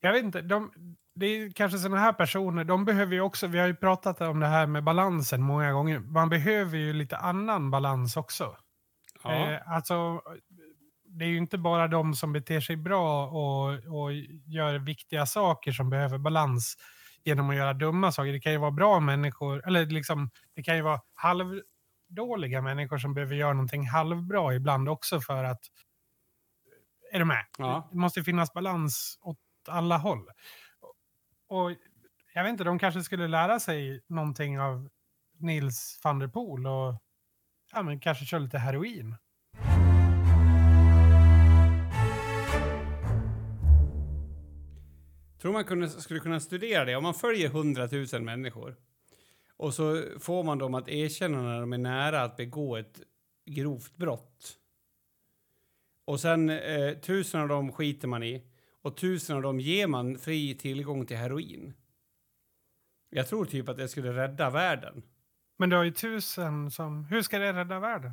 [0.00, 0.42] jag vet inte.
[0.42, 0.72] De,
[1.14, 4.40] det är kanske sådana här personer, de behöver ju också, vi har ju pratat om
[4.40, 5.98] det här med balansen många gånger.
[5.98, 8.56] Man behöver ju lite annan balans också.
[9.24, 9.50] Ja.
[9.50, 10.22] Eh, alltså,
[11.04, 14.12] det är ju inte bara de som beter sig bra och, och
[14.46, 16.76] gör viktiga saker som behöver balans
[17.24, 18.32] genom att göra dumma saker.
[18.32, 21.60] Det kan ju vara bra människor, eller liksom, det kan ju vara halv
[22.14, 25.60] halvdåliga människor som behöver göra någonting halvbra ibland också för att...
[27.12, 27.44] Är du med?
[27.58, 27.88] Ja.
[27.90, 29.38] Det måste finnas balans åt
[29.68, 30.28] alla håll.
[31.48, 31.70] Och
[32.34, 34.88] jag vet inte, de kanske skulle lära sig någonting av
[35.38, 37.02] Nils van der Poel och
[37.72, 39.16] ja, men kanske köra lite heroin.
[45.42, 46.96] Tror man kunde, skulle kunna studera det?
[46.96, 48.76] Om man följer 100 000 människor
[49.64, 53.00] och så får man dem att erkänna när de är nära att begå ett
[53.50, 54.58] grovt brott.
[56.04, 58.42] Och sen eh, tusen av dem skiter man i
[58.82, 61.74] och tusen av dem ger man fri tillgång till heroin.
[63.10, 65.02] Jag tror typ att det skulle rädda världen.
[65.56, 67.04] Men du har ju tusen som...
[67.04, 68.12] Hur ska det rädda världen?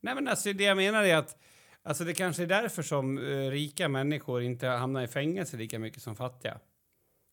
[0.00, 1.36] Nej, men alltså, det jag menar är att
[1.82, 6.02] alltså, det kanske är därför som eh, rika människor inte hamnar i fängelse lika mycket
[6.02, 6.60] som fattiga.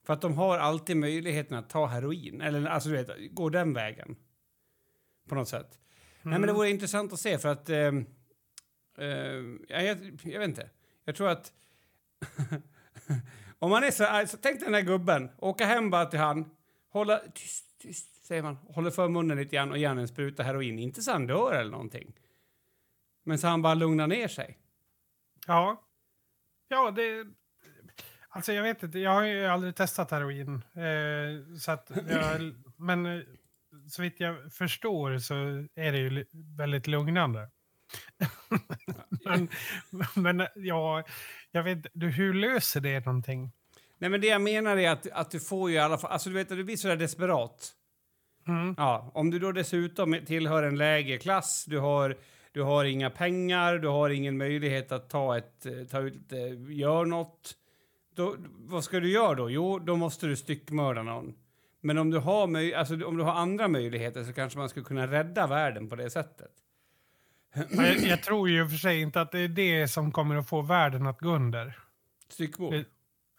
[0.04, 3.74] För att de har alltid möjligheten att ta heroin, eller alltså du vet, gå den
[3.74, 4.16] vägen.
[5.28, 5.80] På något sätt.
[6.22, 7.70] Nej, men det vore intressant att se för att...
[7.70, 7.78] Eh,
[8.98, 10.70] eh, ja, jag, jag vet inte.
[11.06, 11.54] Jag tror att...
[13.60, 16.56] om man är så arg, så tänk den här gubben, åka hem bara till han,
[16.90, 17.22] hålla...
[17.34, 18.56] Tyst, tyst, säger man.
[18.56, 20.80] Håller för munnen lite grann och ge han en spruta heroin.
[20.80, 22.14] Inte så han dör eller någonting.
[23.24, 24.58] Men så han bara lugnar ner sig.
[25.48, 25.84] Ja.
[26.68, 27.28] Ja, det...
[28.36, 30.64] Alltså jag vet inte, jag har ju aldrig testat heroin.
[30.74, 33.22] Eh, så att jag, men eh,
[33.90, 35.34] så vitt jag förstår så
[35.76, 36.26] är det ju
[36.58, 37.50] väldigt lugnande.
[39.26, 39.48] men,
[40.16, 41.04] men ja,
[41.52, 43.52] jag vet inte, hur löser det någonting?
[43.98, 46.12] Nej, men det jag menar är att, att du får ju i alla fall...
[46.12, 47.72] Alltså du vet, du blir sådär desperat.
[48.48, 48.76] Mm.
[48.78, 52.18] Ja, om du då dessutom tillhör en lägre klass, du har,
[52.52, 57.06] du har inga pengar, du har ingen möjlighet att ta ett, ta ut, eh, gör
[57.06, 57.56] något.
[58.16, 59.50] Då, vad ska du göra då?
[59.50, 61.34] Jo, då måste du styckmörda någon.
[61.82, 65.08] Men om du, har alltså, om du har andra möjligheter så kanske man skulle kunna
[65.08, 66.52] rädda världen på det sättet.
[67.54, 70.50] Ja, Jag, jag tror ju för sig inte att det är det som kommer att
[70.50, 71.80] få världen att gå under.
[72.30, 72.74] Styckmord?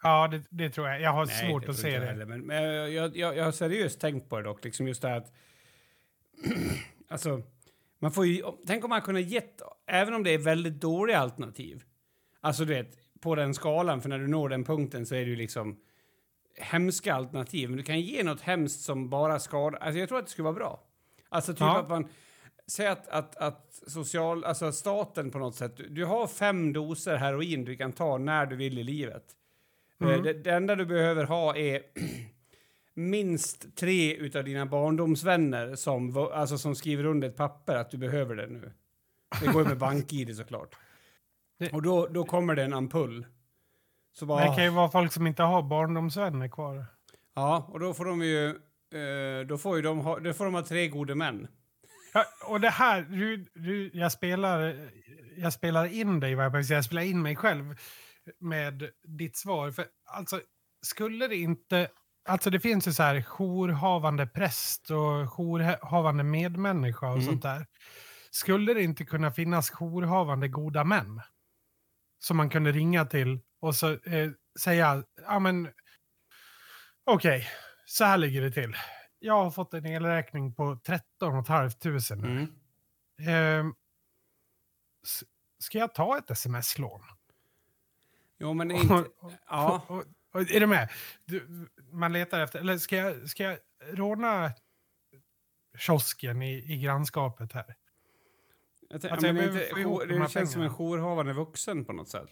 [0.03, 1.01] Ja, det, det tror jag.
[1.01, 2.05] Jag har Nej, svårt att se det.
[2.05, 5.07] heller, Men, men jag, jag, jag har seriöst tänkt på det dock, liksom just det
[5.09, 5.33] här att...
[7.07, 7.41] alltså,
[7.99, 8.43] man får ju...
[8.67, 11.83] Tänk om man kunde gett, även om det är väldigt dåliga alternativ.
[12.41, 15.29] Alltså du vet, på den skalan, för när du når den punkten så är det
[15.29, 15.79] ju liksom
[16.57, 17.69] hemska alternativ.
[17.69, 19.79] Men du kan ge något hemskt som bara skadar.
[19.79, 20.83] Alltså jag tror att det skulle vara bra.
[21.29, 21.79] Alltså typ Ja.
[21.79, 22.07] att man...
[22.67, 27.15] Säg att, att, att social, alltså staten på något sätt, du, du har fem doser
[27.15, 29.23] heroin du kan ta när du vill i livet.
[30.01, 30.23] Eh, Mm.
[30.23, 31.81] Det, det enda du behöver ha är
[32.93, 38.35] minst tre utav dina barndomsvänner som, alltså som skriver under ett papper att du behöver
[38.35, 38.71] det nu.
[39.41, 40.75] Det går ju med bank-id såklart.
[41.59, 43.25] Det- Och då, då kommer det en ampull.
[44.13, 46.85] Så bara, det kan ju vara folk som inte har barndomsvänner kvar.
[47.35, 48.47] Ja, och då får de ju...
[48.95, 51.47] Eh, då får ju de ha, då får de ha tre gode män.
[52.13, 54.75] Ja, och det här, du, du, jag, spelar,
[55.37, 57.75] jag spelar in dig, vad jag jag spelar in mig själv
[58.39, 59.71] med ditt svar.
[59.71, 60.41] För alltså,
[60.81, 61.87] skulle det inte...
[62.29, 67.25] Alltså det finns ju så här jourhavande präst och jourhavande medmänniska och Mm.
[67.25, 67.65] sånt där.
[68.31, 71.21] Skulle det inte kunna finnas jourhavande goda män?
[72.25, 75.69] Som man kunde ringa till och så eh, säga, ja men
[77.03, 77.47] okej,
[77.85, 78.75] så här ligger det till.
[79.19, 81.69] Jag har fått en elräkning på 13 500
[82.15, 82.47] nu.
[83.19, 83.73] Mm.
[85.03, 85.23] S-
[85.59, 87.01] ska jag ta ett sms-lån?
[88.39, 89.05] Jo, men inte...
[89.47, 89.85] Ja.
[89.87, 90.03] Och,
[90.33, 90.89] och, är du med?
[91.25, 93.57] Du, man letar efter, eller ska jag, ska jag
[93.91, 94.51] råna
[95.77, 97.75] kiosken i, i grannskapet här?
[98.89, 100.89] Jag Alltså, jag men inte, jour- de det känns som en pengarna.
[100.91, 102.29] jourhavande vuxen på något sätt.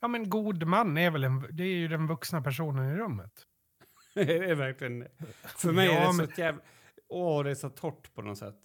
[0.00, 3.32] Ja men god man är väl en, det är ju den vuxna personen i rummet.
[4.14, 5.08] det är verkligen...
[5.56, 6.62] För mig Ja, är det men- så jävla...
[7.08, 8.58] Åh, det är så torrt på något sätt.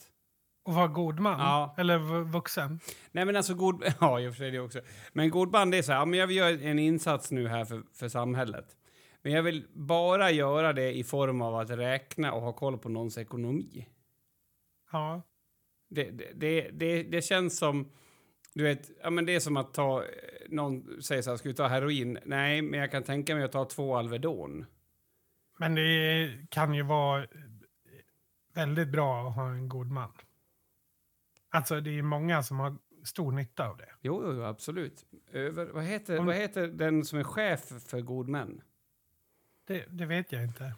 [0.65, 1.39] Och vara god man?
[1.39, 1.76] Ja.
[1.78, 2.80] Eller vuxen?
[3.11, 3.84] Nej men alltså god...
[3.99, 4.82] Ja, i och för sig det också.
[5.13, 7.47] Men god band det är så här, ja, men jag vill göra en insats nu
[7.47, 8.65] här för, för samhället.
[9.22, 12.89] Men jag vill bara göra det i form av att räkna och ha koll på
[12.89, 13.88] någons ekonomi.
[14.91, 15.22] Ja.
[15.89, 17.91] Det, det, det, det, känns som...
[18.53, 20.03] Du vet, ja men det är som att ta...
[20.03, 20.07] eh,
[20.49, 22.19] Någon säger så här, ska vi ta heroin?
[22.25, 24.65] Nej, men jag kan tänka mig att ta två Alvedon.
[25.59, 27.27] Men det kan ju vara
[28.53, 30.11] väldigt bra att ha en god man.
[31.49, 33.89] Alltså det är många som har stor nytta av det.
[34.01, 35.05] Jo, jo, jo absolut.
[35.31, 38.61] Över, vad, heter, Om- vad heter den som är chef för god män?
[39.67, 40.73] Det, det vet jag inte.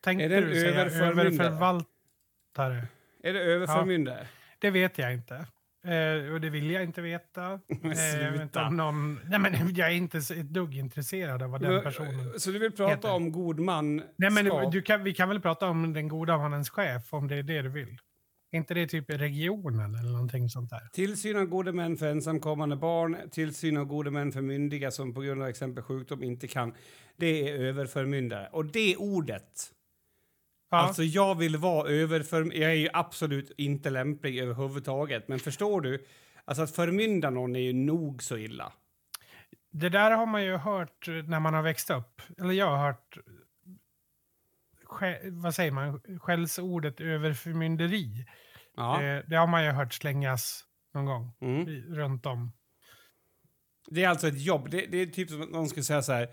[0.00, 1.26] Tänkte Är det du säga överförmyndare?
[1.46, 2.88] överförvaltare?
[3.22, 4.28] Är det överförmyndare?
[4.60, 5.46] Det vet jag inte.
[5.86, 7.52] Eh, och det vill jag inte veta.
[7.84, 11.60] Eh, jag vet om någon, nej, men jag är inte ett dugg intresserad av vad
[11.60, 12.40] den personen...
[12.40, 13.12] Så du vill prata heter.
[13.12, 16.70] om god man Nej, men du kan, vi kan väl prata om den goda mannens
[16.70, 17.98] chef, om det är det du vill.
[18.52, 20.88] Är inte det typ regionen eller någonting sånt där?
[20.92, 25.20] Tillsyn av gode män för ensamkommande barn, tillsyn av gode män för myndiga som på
[25.20, 26.74] grund av exempel sjukdom inte kan.
[27.16, 28.48] Det är överförmyndare.
[28.52, 29.70] Och det ordet,
[30.70, 32.52] Ja, alltså jag vill vara överför...
[32.54, 36.06] Jag är ju absolut inte lämplig överhuvudtaget, men förstår du?
[36.44, 38.72] Alltså att förmynda någon är ju nog så illa.
[39.72, 42.22] det där har man ju hört när man har växt upp.
[42.38, 43.18] Eller jag har hört,
[45.32, 48.26] vad säger man, skällsordet överförmynderi.
[48.76, 49.02] Ja.
[49.02, 50.64] Eh, det har man ju hört slängas
[50.94, 51.68] någon gång Mm.
[51.68, 52.52] i, runt om.
[53.90, 54.70] Det är alltså ett jobb.
[54.70, 56.28] Det, det är typ som att någon skulle säga så här...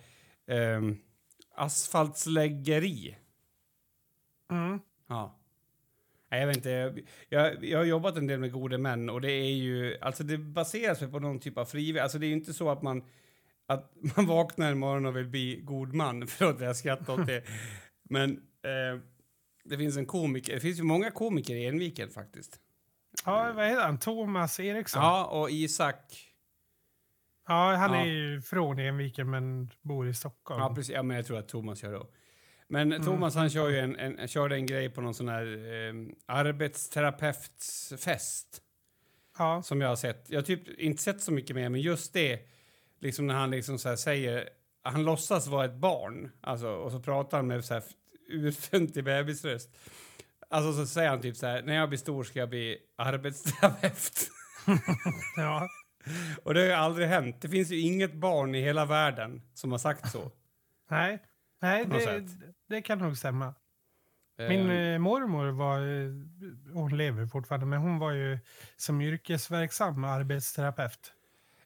[0.47, 0.97] ehm,
[1.55, 3.17] asfaltsläggeri.
[4.52, 4.80] Mm.
[5.08, 5.39] Ja.
[6.32, 6.70] Nej, jag vet inte.
[6.70, 9.98] Jag, jag, jag har jobbat en del med gode män och det är ju...
[10.02, 12.00] Alltså det baseras på någon typ av frivillig...
[12.02, 13.04] Alltså det är ju inte så att man...
[13.68, 16.28] Att man vaknar en morgon och vill bli god man.
[16.28, 17.43] Förlåt, jag skrattar åt det.
[18.10, 18.32] Men
[18.64, 19.02] eh,
[19.64, 20.54] det finns en komiker.
[20.54, 22.60] Det finns ju många komiker i Enviken faktiskt.
[23.26, 24.00] Ja, vad heter han?
[24.00, 25.02] Thomas Eriksson?
[25.02, 26.24] Ja, och Isak...
[27.48, 28.00] Ja, han Ja.
[28.02, 30.62] är ju från Enviken men bor i Stockholm.
[30.62, 30.95] Ja, precis.
[30.95, 32.06] Ja, men jag tror att Thomas gör det.
[32.70, 33.05] Men Mm.
[33.05, 35.93] Thomas han kör ju en, en, körde en grej på någon sån här eh,
[36.26, 38.61] arbetsterapeutsfest.
[39.38, 39.61] Ja.
[39.63, 40.26] som jag har sett.
[40.30, 42.39] Jag har typ inte sett så mycket mer, men just det,
[42.99, 44.49] liksom när han liksom så säger,
[44.84, 47.84] han låtsas vara ett barn, alltså, och så pratar han med så här
[48.30, 49.78] urföntig bebisröst.
[50.49, 54.30] Alltså så säger han typ så här, när jag blir stor ska jag bli arbetsterapeut.
[55.38, 55.70] ja.
[56.43, 57.41] och det har ju aldrig hänt.
[57.41, 60.32] Det finns ju inget barn i hela världen som har sagt så.
[60.89, 61.24] Nej,
[61.61, 62.28] Nej det.
[62.68, 63.53] Det kan nog stämma.
[64.38, 66.11] Min Eh, eh, mormor var, eh,
[66.74, 68.39] hon lever fortfarande, men hon var ju
[68.78, 71.13] som yrkesverksam arbetsterapeut.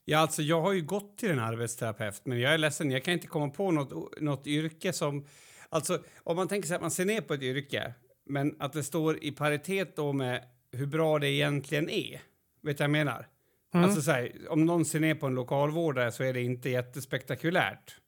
[0.06, 3.14] Ja, alltså jag har ju gått till en arbetsterapeut, men jag är ledsen, jag kan
[3.14, 5.26] inte komma på något, något yrke som...
[5.70, 7.94] Alltså, om man tänker sig att man ser ner på ett yrke,
[8.26, 12.22] men att det står i paritet då med hur bra det egentligen är.
[12.62, 13.28] Vet du vad jag menar?
[13.74, 13.86] Mm.
[13.86, 18.01] Alltså så här, om någon ser ner på en lokalvårdare så är det inte jättespektakulärt.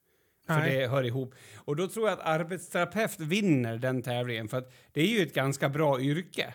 [0.48, 0.78] För Nej.
[0.78, 1.36] det hör ihop.
[1.56, 5.34] Och då tror jag att arbetsterapeut vinner den tävlingen, för att det är ju ett
[5.34, 6.54] ganska bra yrke.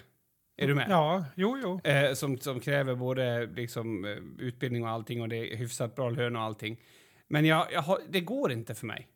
[0.56, 0.86] Är du med?
[0.90, 1.80] Ja, jo, jo.
[1.84, 6.10] Eh, som, som kräver både liksom, eh, utbildning och allting och det är hyfsat bra
[6.10, 6.80] lön och allting.
[7.28, 9.08] Men jag, jag har, det går inte för mig.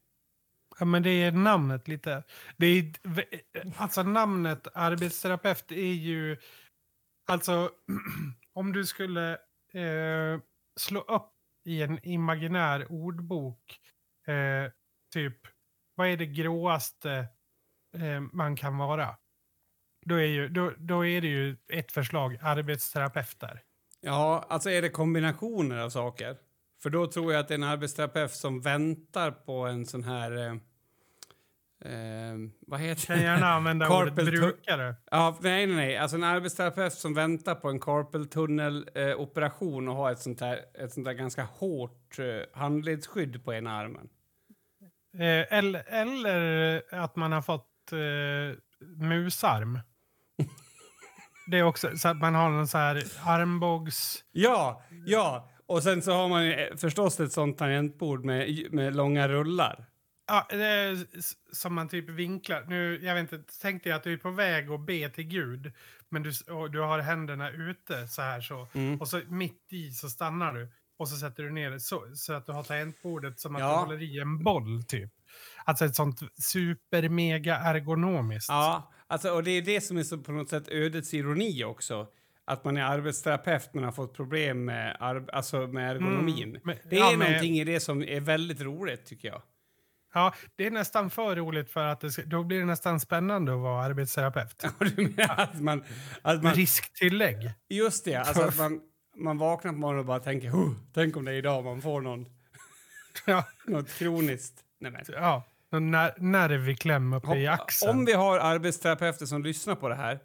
[0.78, 2.22] Ja, men det är namnet lite.
[2.56, 2.92] Det är,
[3.76, 6.36] alltså namnet arbetsterapeut är ju...
[7.26, 7.70] Alltså,
[8.52, 9.30] om du skulle
[9.72, 10.40] eh,
[10.76, 11.32] slå upp
[11.64, 13.78] i en imaginär ordbok,
[14.26, 14.70] eh,
[15.12, 15.36] typ,
[15.94, 17.26] vad är det gråaste
[17.96, 19.16] eh, man kan vara?
[20.06, 23.62] Då är, ju, då, då är det ju ett förslag, arbetsterapeuter.
[24.00, 26.36] Ja, alltså är det kombinationer av saker?
[26.82, 30.46] För då tror jag att det är en arbetsterapeut som väntar på en sån här...
[30.46, 30.54] Eh,
[31.84, 32.34] Eh,
[32.66, 34.94] vad heter Kan gärna använda ordet brukare.
[35.10, 35.96] Ja, nej, nej, nej.
[35.96, 40.40] Alltså en arbetsterapeut som väntar på en carpal tunnel-operation eh, operation och har ett sånt,
[40.40, 44.08] här, ett sånt där ganska hårt eh, handledsskydd på ena armen.
[45.14, 48.58] Eh, eller, eller att man har fått eh,
[48.96, 49.78] musarm.
[51.46, 54.24] Det är också så att man har någon så här armbågs...
[54.32, 55.48] Ja, ja.
[55.66, 59.86] Och sen så har man eh, förstås ett sånt tangentbord med, med långa rullar.
[60.32, 60.46] Ja,
[61.52, 62.64] som man typ vinklar.
[62.68, 65.72] Nu, jag vet inte, tänk dig att du är på väg att be till Gud.
[66.08, 66.32] Men du,
[66.72, 68.68] du har händerna ute så här så.
[68.74, 69.00] Mm.
[69.00, 70.68] Och så mitt i så stannar du.
[70.96, 73.68] Och så sätter du ner det så, så att du har tangentbordet som att Ja.
[73.68, 75.10] du håller i en boll typ.
[75.64, 78.48] Alltså ett sånt super mega ergonomiskt.
[78.48, 82.06] Ja, alltså, och det är det som är så på något sätt ödets ironi också.
[82.44, 84.96] Att man är arbetsterapeut men har fått problem med,
[85.32, 86.48] alltså med ergonomin.
[86.48, 89.42] Mm, men- det är ja, men- någonting i det som är väldigt roligt tycker jag.
[90.14, 93.58] Ja, det är nästan för roligt för att det då blir det nästan spännande att
[93.58, 94.64] vara arbetsterapeut.
[94.96, 95.84] Du menar att man,
[96.22, 97.50] att man, Risktillägg.
[97.68, 98.80] just det, alltså att man,
[99.16, 102.00] man vaknar på morgonen och bara tänker "Huh, tänk om det är idag man får
[102.00, 102.26] någon,
[103.26, 104.54] Ja, något kroniskt.
[104.80, 105.02] Nej, men.
[105.08, 105.42] ja.
[105.72, 107.90] Någon ner, nerv i kläm uppe i axeln.
[107.90, 110.18] Om vi har arbetsterapeuter som lyssnar på det här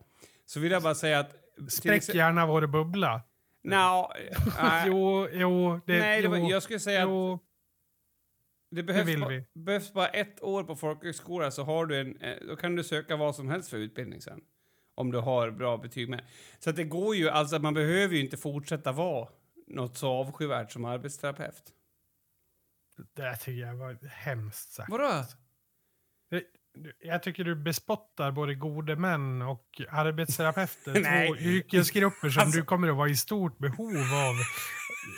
[0.46, 1.32] så vill jag bara säga att...
[1.70, 3.22] Spräck gärna vår bubbla.
[3.64, 4.14] Nå,
[4.62, 5.80] nej, jo, jo.
[5.86, 7.40] Det, nej, det var, jo, jag skulle säga att jo.
[8.70, 9.45] Det behövs, vill ba, vi.
[9.53, 13.15] behövs bara ett år på folkhögskola så har du en, eh, då kan du söka
[13.15, 14.41] vad som helst för utbildning sen.
[14.95, 16.26] Om du har bra betyg med.
[16.59, 19.30] Så att det går ju, alltså man behöver ju inte fortsätta vara
[19.68, 21.74] något så avskyvärt som arbetsterapeut.
[22.97, 24.91] Det där tycker jag var hemskt sagt.
[24.91, 25.24] Vadå?
[27.00, 31.02] Jag tycker du bespottar både gode män och arbetsterapeuter.
[31.02, 31.28] Nej.
[31.28, 34.36] två yrkesgrupper som Alltså- du kommer att vara i stort behov av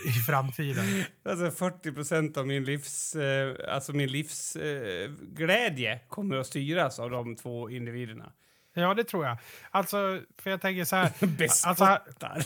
[0.06, 1.04] i framtiden.
[1.26, 7.00] Alltså 40 procent av min livs, eh, alltså min livsglädje eh, glädje kommer att styras
[7.00, 8.32] av de två individerna.
[8.74, 9.38] Ja, det tror jag.
[9.72, 11.12] Alltså, för jag tänker så här...
[11.38, 12.44] Bespottar.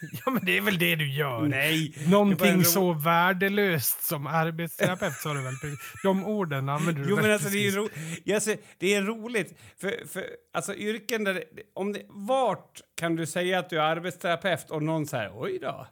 [0.24, 1.42] ja, men det är väl det du gör?
[1.42, 1.94] Nej.
[2.08, 5.54] Någonting så värdelöst som arbetsterapeut sa du väl?
[6.02, 7.88] De orden använder du Jo, men alltså, det, är ro,
[8.34, 9.58] alltså, det är roligt.
[9.80, 11.44] För, för, alltså, yrken där...
[11.74, 15.86] Om det, vart kan du säga att du är arbetsterapeut och någon säger oj då?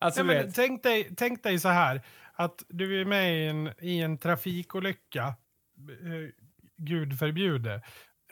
[0.00, 3.70] Alltså, Ja, men tänk, dig, tänk dig så här, att du är med i en,
[3.80, 6.30] i en trafikolycka, eh,
[6.76, 7.82] gud förbjude,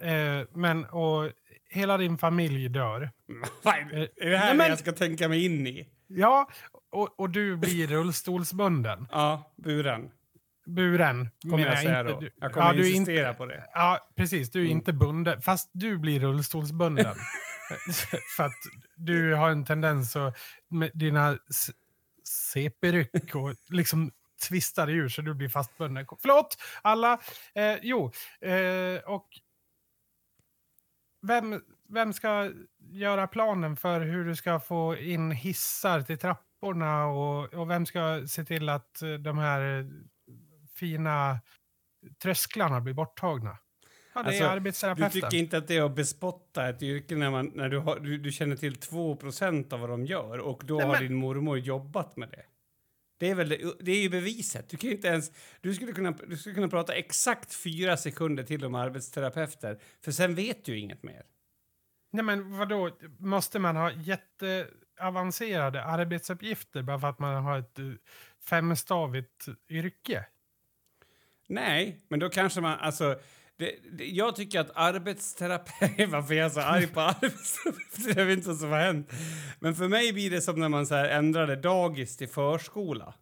[0.01, 1.33] eh, men och
[1.69, 3.11] hela din familj dör.
[3.63, 5.89] vad är, det- är det här Nej, men- jag ska tänka mig in i?
[6.07, 6.49] Ja,
[6.91, 9.09] och, och du blir rullstolsbunden.
[9.13, 10.11] Ja, buren.
[10.67, 12.13] Buren, Kommer jag säga inte.
[12.13, 12.21] då.
[12.21, 13.65] Du- Jag kommer ja, insistera inte, på det.
[13.75, 14.51] Ja, precis.
[14.51, 14.77] Du är Mm.
[14.77, 17.15] inte bunden, fast du blir rullstolsbunden.
[18.37, 18.53] För att
[18.97, 20.39] du har en tendens att
[20.69, 21.39] med dina
[22.53, 24.11] CP-ryck och liksom
[24.49, 26.07] tvistar ur så du blir fastbunden.
[26.23, 27.19] Förlåt alla.
[27.55, 29.27] Eh, jo, eh, och
[31.23, 37.55] vem, vem ska göra planen för hur du ska få in hissar till trapporna och,
[37.55, 39.87] och vem ska se till att eh, de här eh,
[40.75, 41.41] fina
[42.23, 43.59] trösklarna blir borttagna?
[44.15, 45.11] Ja, det Alltså, är Du arbetsterapeuten.
[45.11, 48.19] tycker inte att det är att bespotta ett yrke när, man, när du, har, du,
[48.19, 51.59] du känner till 2% av vad de gör och då Nej, har men- din mormor
[51.59, 52.43] jobbat med det?
[53.19, 53.49] Det är, väl
[53.81, 54.69] det, är ju beviset.
[54.69, 58.65] Du, kan inte ens, du, skulle kunna, du skulle kunna prata exakt fyra sekunder till
[58.65, 61.23] om arbetsterapeuter, för sen vet du inget mer.
[62.11, 67.85] Nej men vadå, måste man ha jätteavancerade arbetsuppgifter bara för att man har ett eh,
[68.49, 70.25] femstavigt yrke?
[71.49, 72.79] Nej, men då kanske man...
[72.79, 73.21] Alltså,
[73.59, 76.05] det, det, jag tycker att arbetsterapi...
[76.09, 78.17] Varför är jag så arg på arbetsterapeut?
[78.17, 79.13] Jag vet inte vad som har hänt.
[79.59, 83.15] Men för mig blir det som när man så här ändrade dagis till förskola.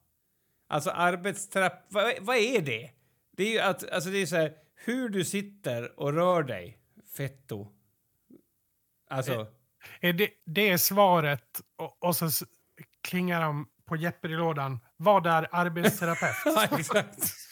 [0.68, 1.76] Alltså arbetsterapi...
[1.88, 2.90] Vad, vad är det?
[3.36, 3.90] Det är ju att...
[3.90, 6.78] Alltså det är så här, hur du sitter och rör dig,
[7.16, 7.68] fetto.
[9.10, 9.46] Alltså...
[10.00, 12.28] Är det, det är svaret och, och så
[13.00, 14.80] klingar de på Jeopardy-lådan.
[14.96, 16.36] Vad är arbetsterapeut?
[16.44, 17.45] Ja, exakt.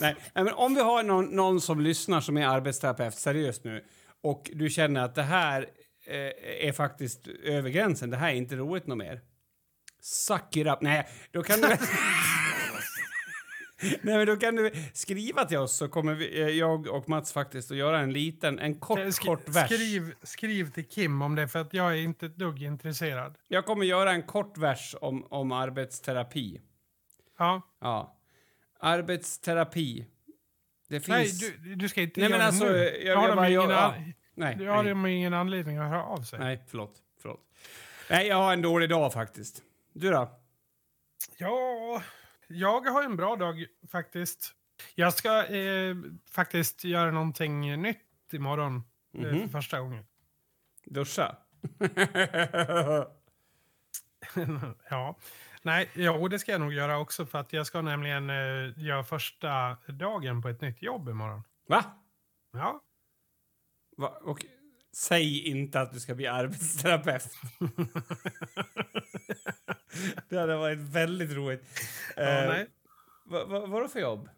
[0.00, 3.84] Nej, men om vi har någon, någon som lyssnar som är arbetsterapeut, seriöst nu,
[4.22, 5.66] och du känner att det här
[6.06, 9.20] eh, är faktiskt över gränsen, det här är inte roligt något mer.
[10.02, 10.78] Suck it up.
[10.80, 11.68] Nej, då kan du...
[14.02, 17.32] Nej, men då kan du skriva till oss så kommer vi, eh, jag och Mats
[17.32, 19.66] faktiskt att göra en liten, en kort, Sk- kort vers.
[19.66, 23.38] Skriv, skriv till Kim om det för att jag är inte ett dugg intresserad.
[23.48, 26.60] Jag kommer göra en kort vers om, om arbetsterapi.
[27.38, 27.62] Ja.
[27.80, 28.19] Ja.
[28.80, 30.06] Arbetsterapi.
[30.88, 31.38] Det Nej, finns...
[31.40, 33.02] du, du ska inte Nej, men göra alltså, det nu.
[33.04, 35.14] jag- har jag bara- ingen, jag- Nej, du har nej.
[35.16, 36.38] ingen anledning att höra av sig.
[36.38, 36.98] Nej, förlåt.
[37.22, 37.40] förlåt.
[38.10, 39.62] Nej, jag har en dålig dag faktiskt.
[39.92, 40.38] Du då?
[41.36, 42.02] Ja,
[42.48, 44.54] jag har en bra dag faktiskt.
[44.94, 45.96] Jag ska eh,
[46.30, 47.98] faktiskt göra någonting nytt
[48.32, 48.82] imorgon
[49.14, 49.40] eh, Mhm.
[49.40, 50.04] för första gången.
[50.84, 51.36] Duscha?
[54.90, 55.16] ja.
[55.62, 59.04] Nej, jo, det ska jag nog göra också för att jag ska nämligen eh, göra
[59.04, 61.42] första dagen på ett nytt jobb imorgon.
[61.68, 61.84] Va?
[62.52, 62.80] Ja,
[63.96, 64.08] Va?
[64.22, 64.44] Och,
[64.96, 67.28] säg inte att du ska bli arbetsterapeut.
[70.28, 71.64] det hade varit väldigt roligt.
[72.16, 72.66] ja Eh, nej.
[73.24, 74.28] vad va, vadå för jobb?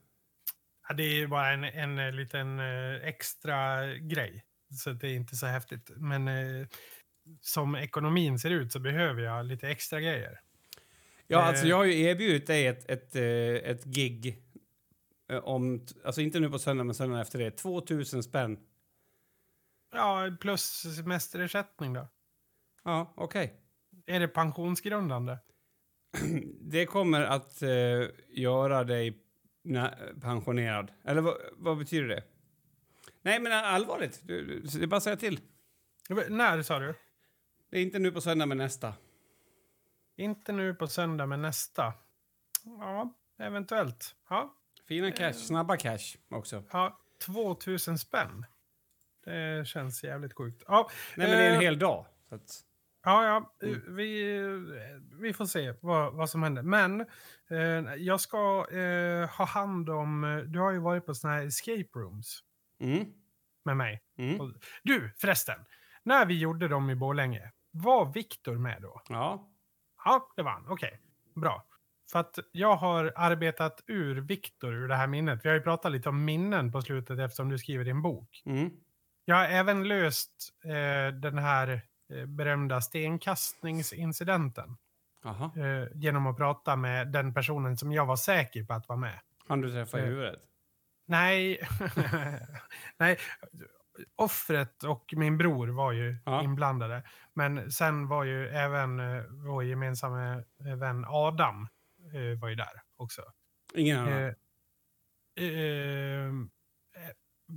[0.89, 4.45] Ja, det är bara en, en eh, liten eh, extra grej.
[4.70, 5.91] Så det är inte så häftigt.
[5.97, 6.66] Men eh,
[7.41, 10.41] som ekonomin ser ut så behöver jag lite extra grejer.
[11.27, 11.47] Ja, Eh.
[11.47, 14.43] alltså jag har ju erbjudit dig ett, ett, eh, ett gig.
[15.31, 17.51] eh, Om, alltså inte nu på söndag, men söndagen efter det.
[17.51, 18.59] 2000 spänn.
[19.95, 20.62] Ja, plus
[20.97, 22.09] semesterersättning då.
[22.85, 23.55] Ja, okej.
[24.07, 25.39] Är det pensionsgrundande?
[26.61, 27.70] Det kommer att eh,
[28.29, 29.18] göra dig
[30.20, 30.93] pensionerad.
[31.05, 32.23] Eller vad, vad betyder det?
[33.23, 34.20] Nej, men allvarligt.
[34.25, 35.41] Du, du, det är bara att säga till.
[36.29, 36.95] När sa du?
[37.70, 38.95] Det är inte nu på söndag, men nästa.
[40.16, 41.92] Inte nu på söndag, men nästa.
[42.64, 44.14] Ja, eventuellt.
[44.28, 44.54] Ja,
[44.88, 46.64] Fina cash, snabba cash också.
[46.72, 48.46] ja 2000 spänn.
[49.24, 50.62] Det känns jävligt sjukt.
[50.68, 52.06] Ja, Nej, men det är en eh, hel dag.
[52.28, 52.64] Att,
[53.04, 53.66] Ja, ja.
[53.68, 53.96] Mm.
[53.96, 54.40] Vi,
[55.20, 56.62] vi får se vad, vad som händer.
[56.62, 57.00] Men
[57.50, 60.24] eh, jag ska eh, ha hand om...
[60.24, 62.40] eh, Du har ju varit på såna här escape rooms
[62.80, 63.04] mm,
[63.64, 64.02] med mig.
[64.18, 64.54] mm.
[64.82, 65.64] Du, förresten.
[66.02, 69.02] När vi gjorde dem i Borlänge, var Viktor med då?
[69.08, 69.50] Ja,
[70.05, 70.66] Ja, det var han.
[70.68, 71.00] Okej,
[71.34, 71.64] bra.
[72.12, 75.40] För att jag har arbetat ur Viktor ur det här minnet.
[75.44, 78.42] Vi har ju pratat lite om minnen på slutet eftersom du skriver din bok.
[78.46, 78.70] mm.
[79.24, 81.80] Jag har även löst eh, den här
[82.14, 84.76] eh, berömda stenkastningsincidenten.
[85.57, 89.18] Eh, genom att prata med den personen som jag var säker på att vara med.
[89.48, 90.11] Han du träffade i Eh.
[90.11, 90.40] huvudet?
[91.07, 91.61] Nej,
[92.98, 93.18] nej.
[94.16, 96.43] Offret och min bror var ju Ja.
[96.45, 97.03] inblandade.
[97.34, 100.32] Men sen var ju även eh, vår gemensamma
[100.66, 101.68] eh, vän Adam
[102.14, 103.22] eh, var ju där också.
[103.74, 104.12] Ingen annan.
[104.12, 104.34] Eh,
[105.36, 106.32] eh, eh,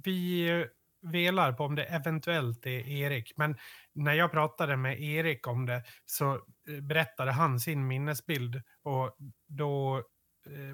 [0.06, 0.66] vi
[1.02, 3.34] velar på om det eventuellt är Erik.
[3.38, 3.58] Men
[3.94, 6.42] när jag pratade med Erik om det så
[6.82, 9.18] berättade han sin minnesbild och
[9.48, 10.04] då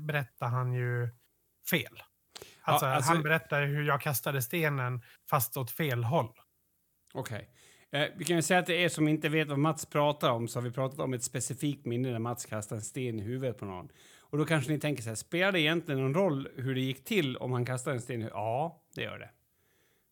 [0.01, 1.09] berättade han ju
[1.71, 2.01] fel.
[2.61, 6.29] Alltså, alltså- Han berättade hur jag kastade stenen fast åt fel håll.
[7.13, 7.49] Okej.
[7.91, 10.47] Eh, vi kan ju säga att det är som inte vet vad Mats pratar om
[10.47, 13.57] så har vi pratat om ett specifikt minne när Mats kastade en sten i huvudet
[13.57, 13.89] på någon.
[14.19, 17.05] Och då kanske ni tänker så här, spelar det egentligen någon roll hur det gick
[17.05, 18.33] till om han kastade en sten i huvudet?
[18.35, 19.29] Ja, det gör det.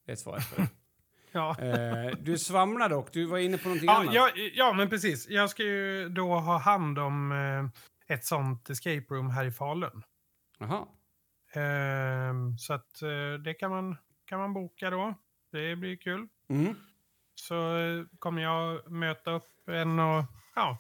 [0.06, 0.68] Det är svaret på det.
[1.32, 1.56] Ja.
[1.60, 4.14] eh, du svamlade och du var inne på någonting Ja, annat.
[4.14, 5.30] ja, ja, men precis.
[5.30, 10.04] Jag ska ju då ha hand om eh, ett sånt escape room här i Falun.
[10.60, 10.86] Jaha.
[11.54, 15.14] Ehm, så att eh, det kan man, kan man boka då.
[15.52, 16.28] Det blir kul.
[16.50, 16.76] Mm.
[17.36, 20.24] Så eh, kommer jag möta upp en och
[20.56, 20.78] ja,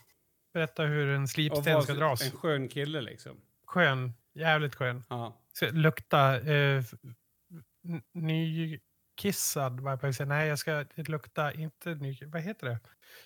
[0.54, 2.22] berätta hur en slipsten ska dras.
[2.22, 3.38] en skön kille liksom.
[3.66, 4.14] Skön.
[4.34, 5.04] Jävligt skön.
[5.10, 5.38] Ja.
[5.72, 6.94] Lukta eh, f-
[7.84, 8.02] n-
[9.24, 9.82] nykissad.
[9.84, 10.28] Jag att säga.
[10.28, 12.18] Nej, jag ska lukta inte ny...
[12.26, 12.80] Vad heter det?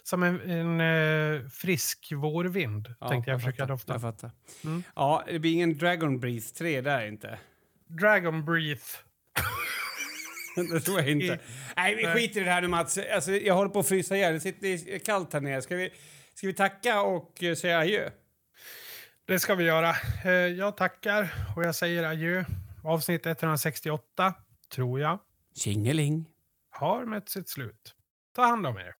[0.04, 3.94] Som en, en eh, frisk vårvind ja, tänkte jag, försöka fattar, dofta.
[3.94, 4.32] Jag fattar.
[4.64, 4.84] Mm.
[4.96, 7.39] Ja, det blir ingen Dragon Breath 3 där inte.
[7.88, 8.86] Dragon Breath.
[10.74, 11.39] det tror jag inte.
[11.76, 13.00] Nej, vi skiter i det här nu Mats.
[13.16, 14.34] Alltså, jag håller på att frysa ihjäl.
[14.34, 15.62] Det sitter kallt här nere.
[15.62, 15.89] Ska vi,
[16.34, 18.10] ska vi tacka och eh, säga adjö?
[19.26, 19.96] Det ska vi göra.
[20.26, 22.46] Eh, Jag tackar och jag säger adjö.
[22.84, 24.34] Avsnitt 168,
[24.70, 25.20] tror jag,
[25.56, 26.30] Tjingeling.
[26.70, 27.95] har mött sitt slut.
[28.36, 28.93] Ta hand om er.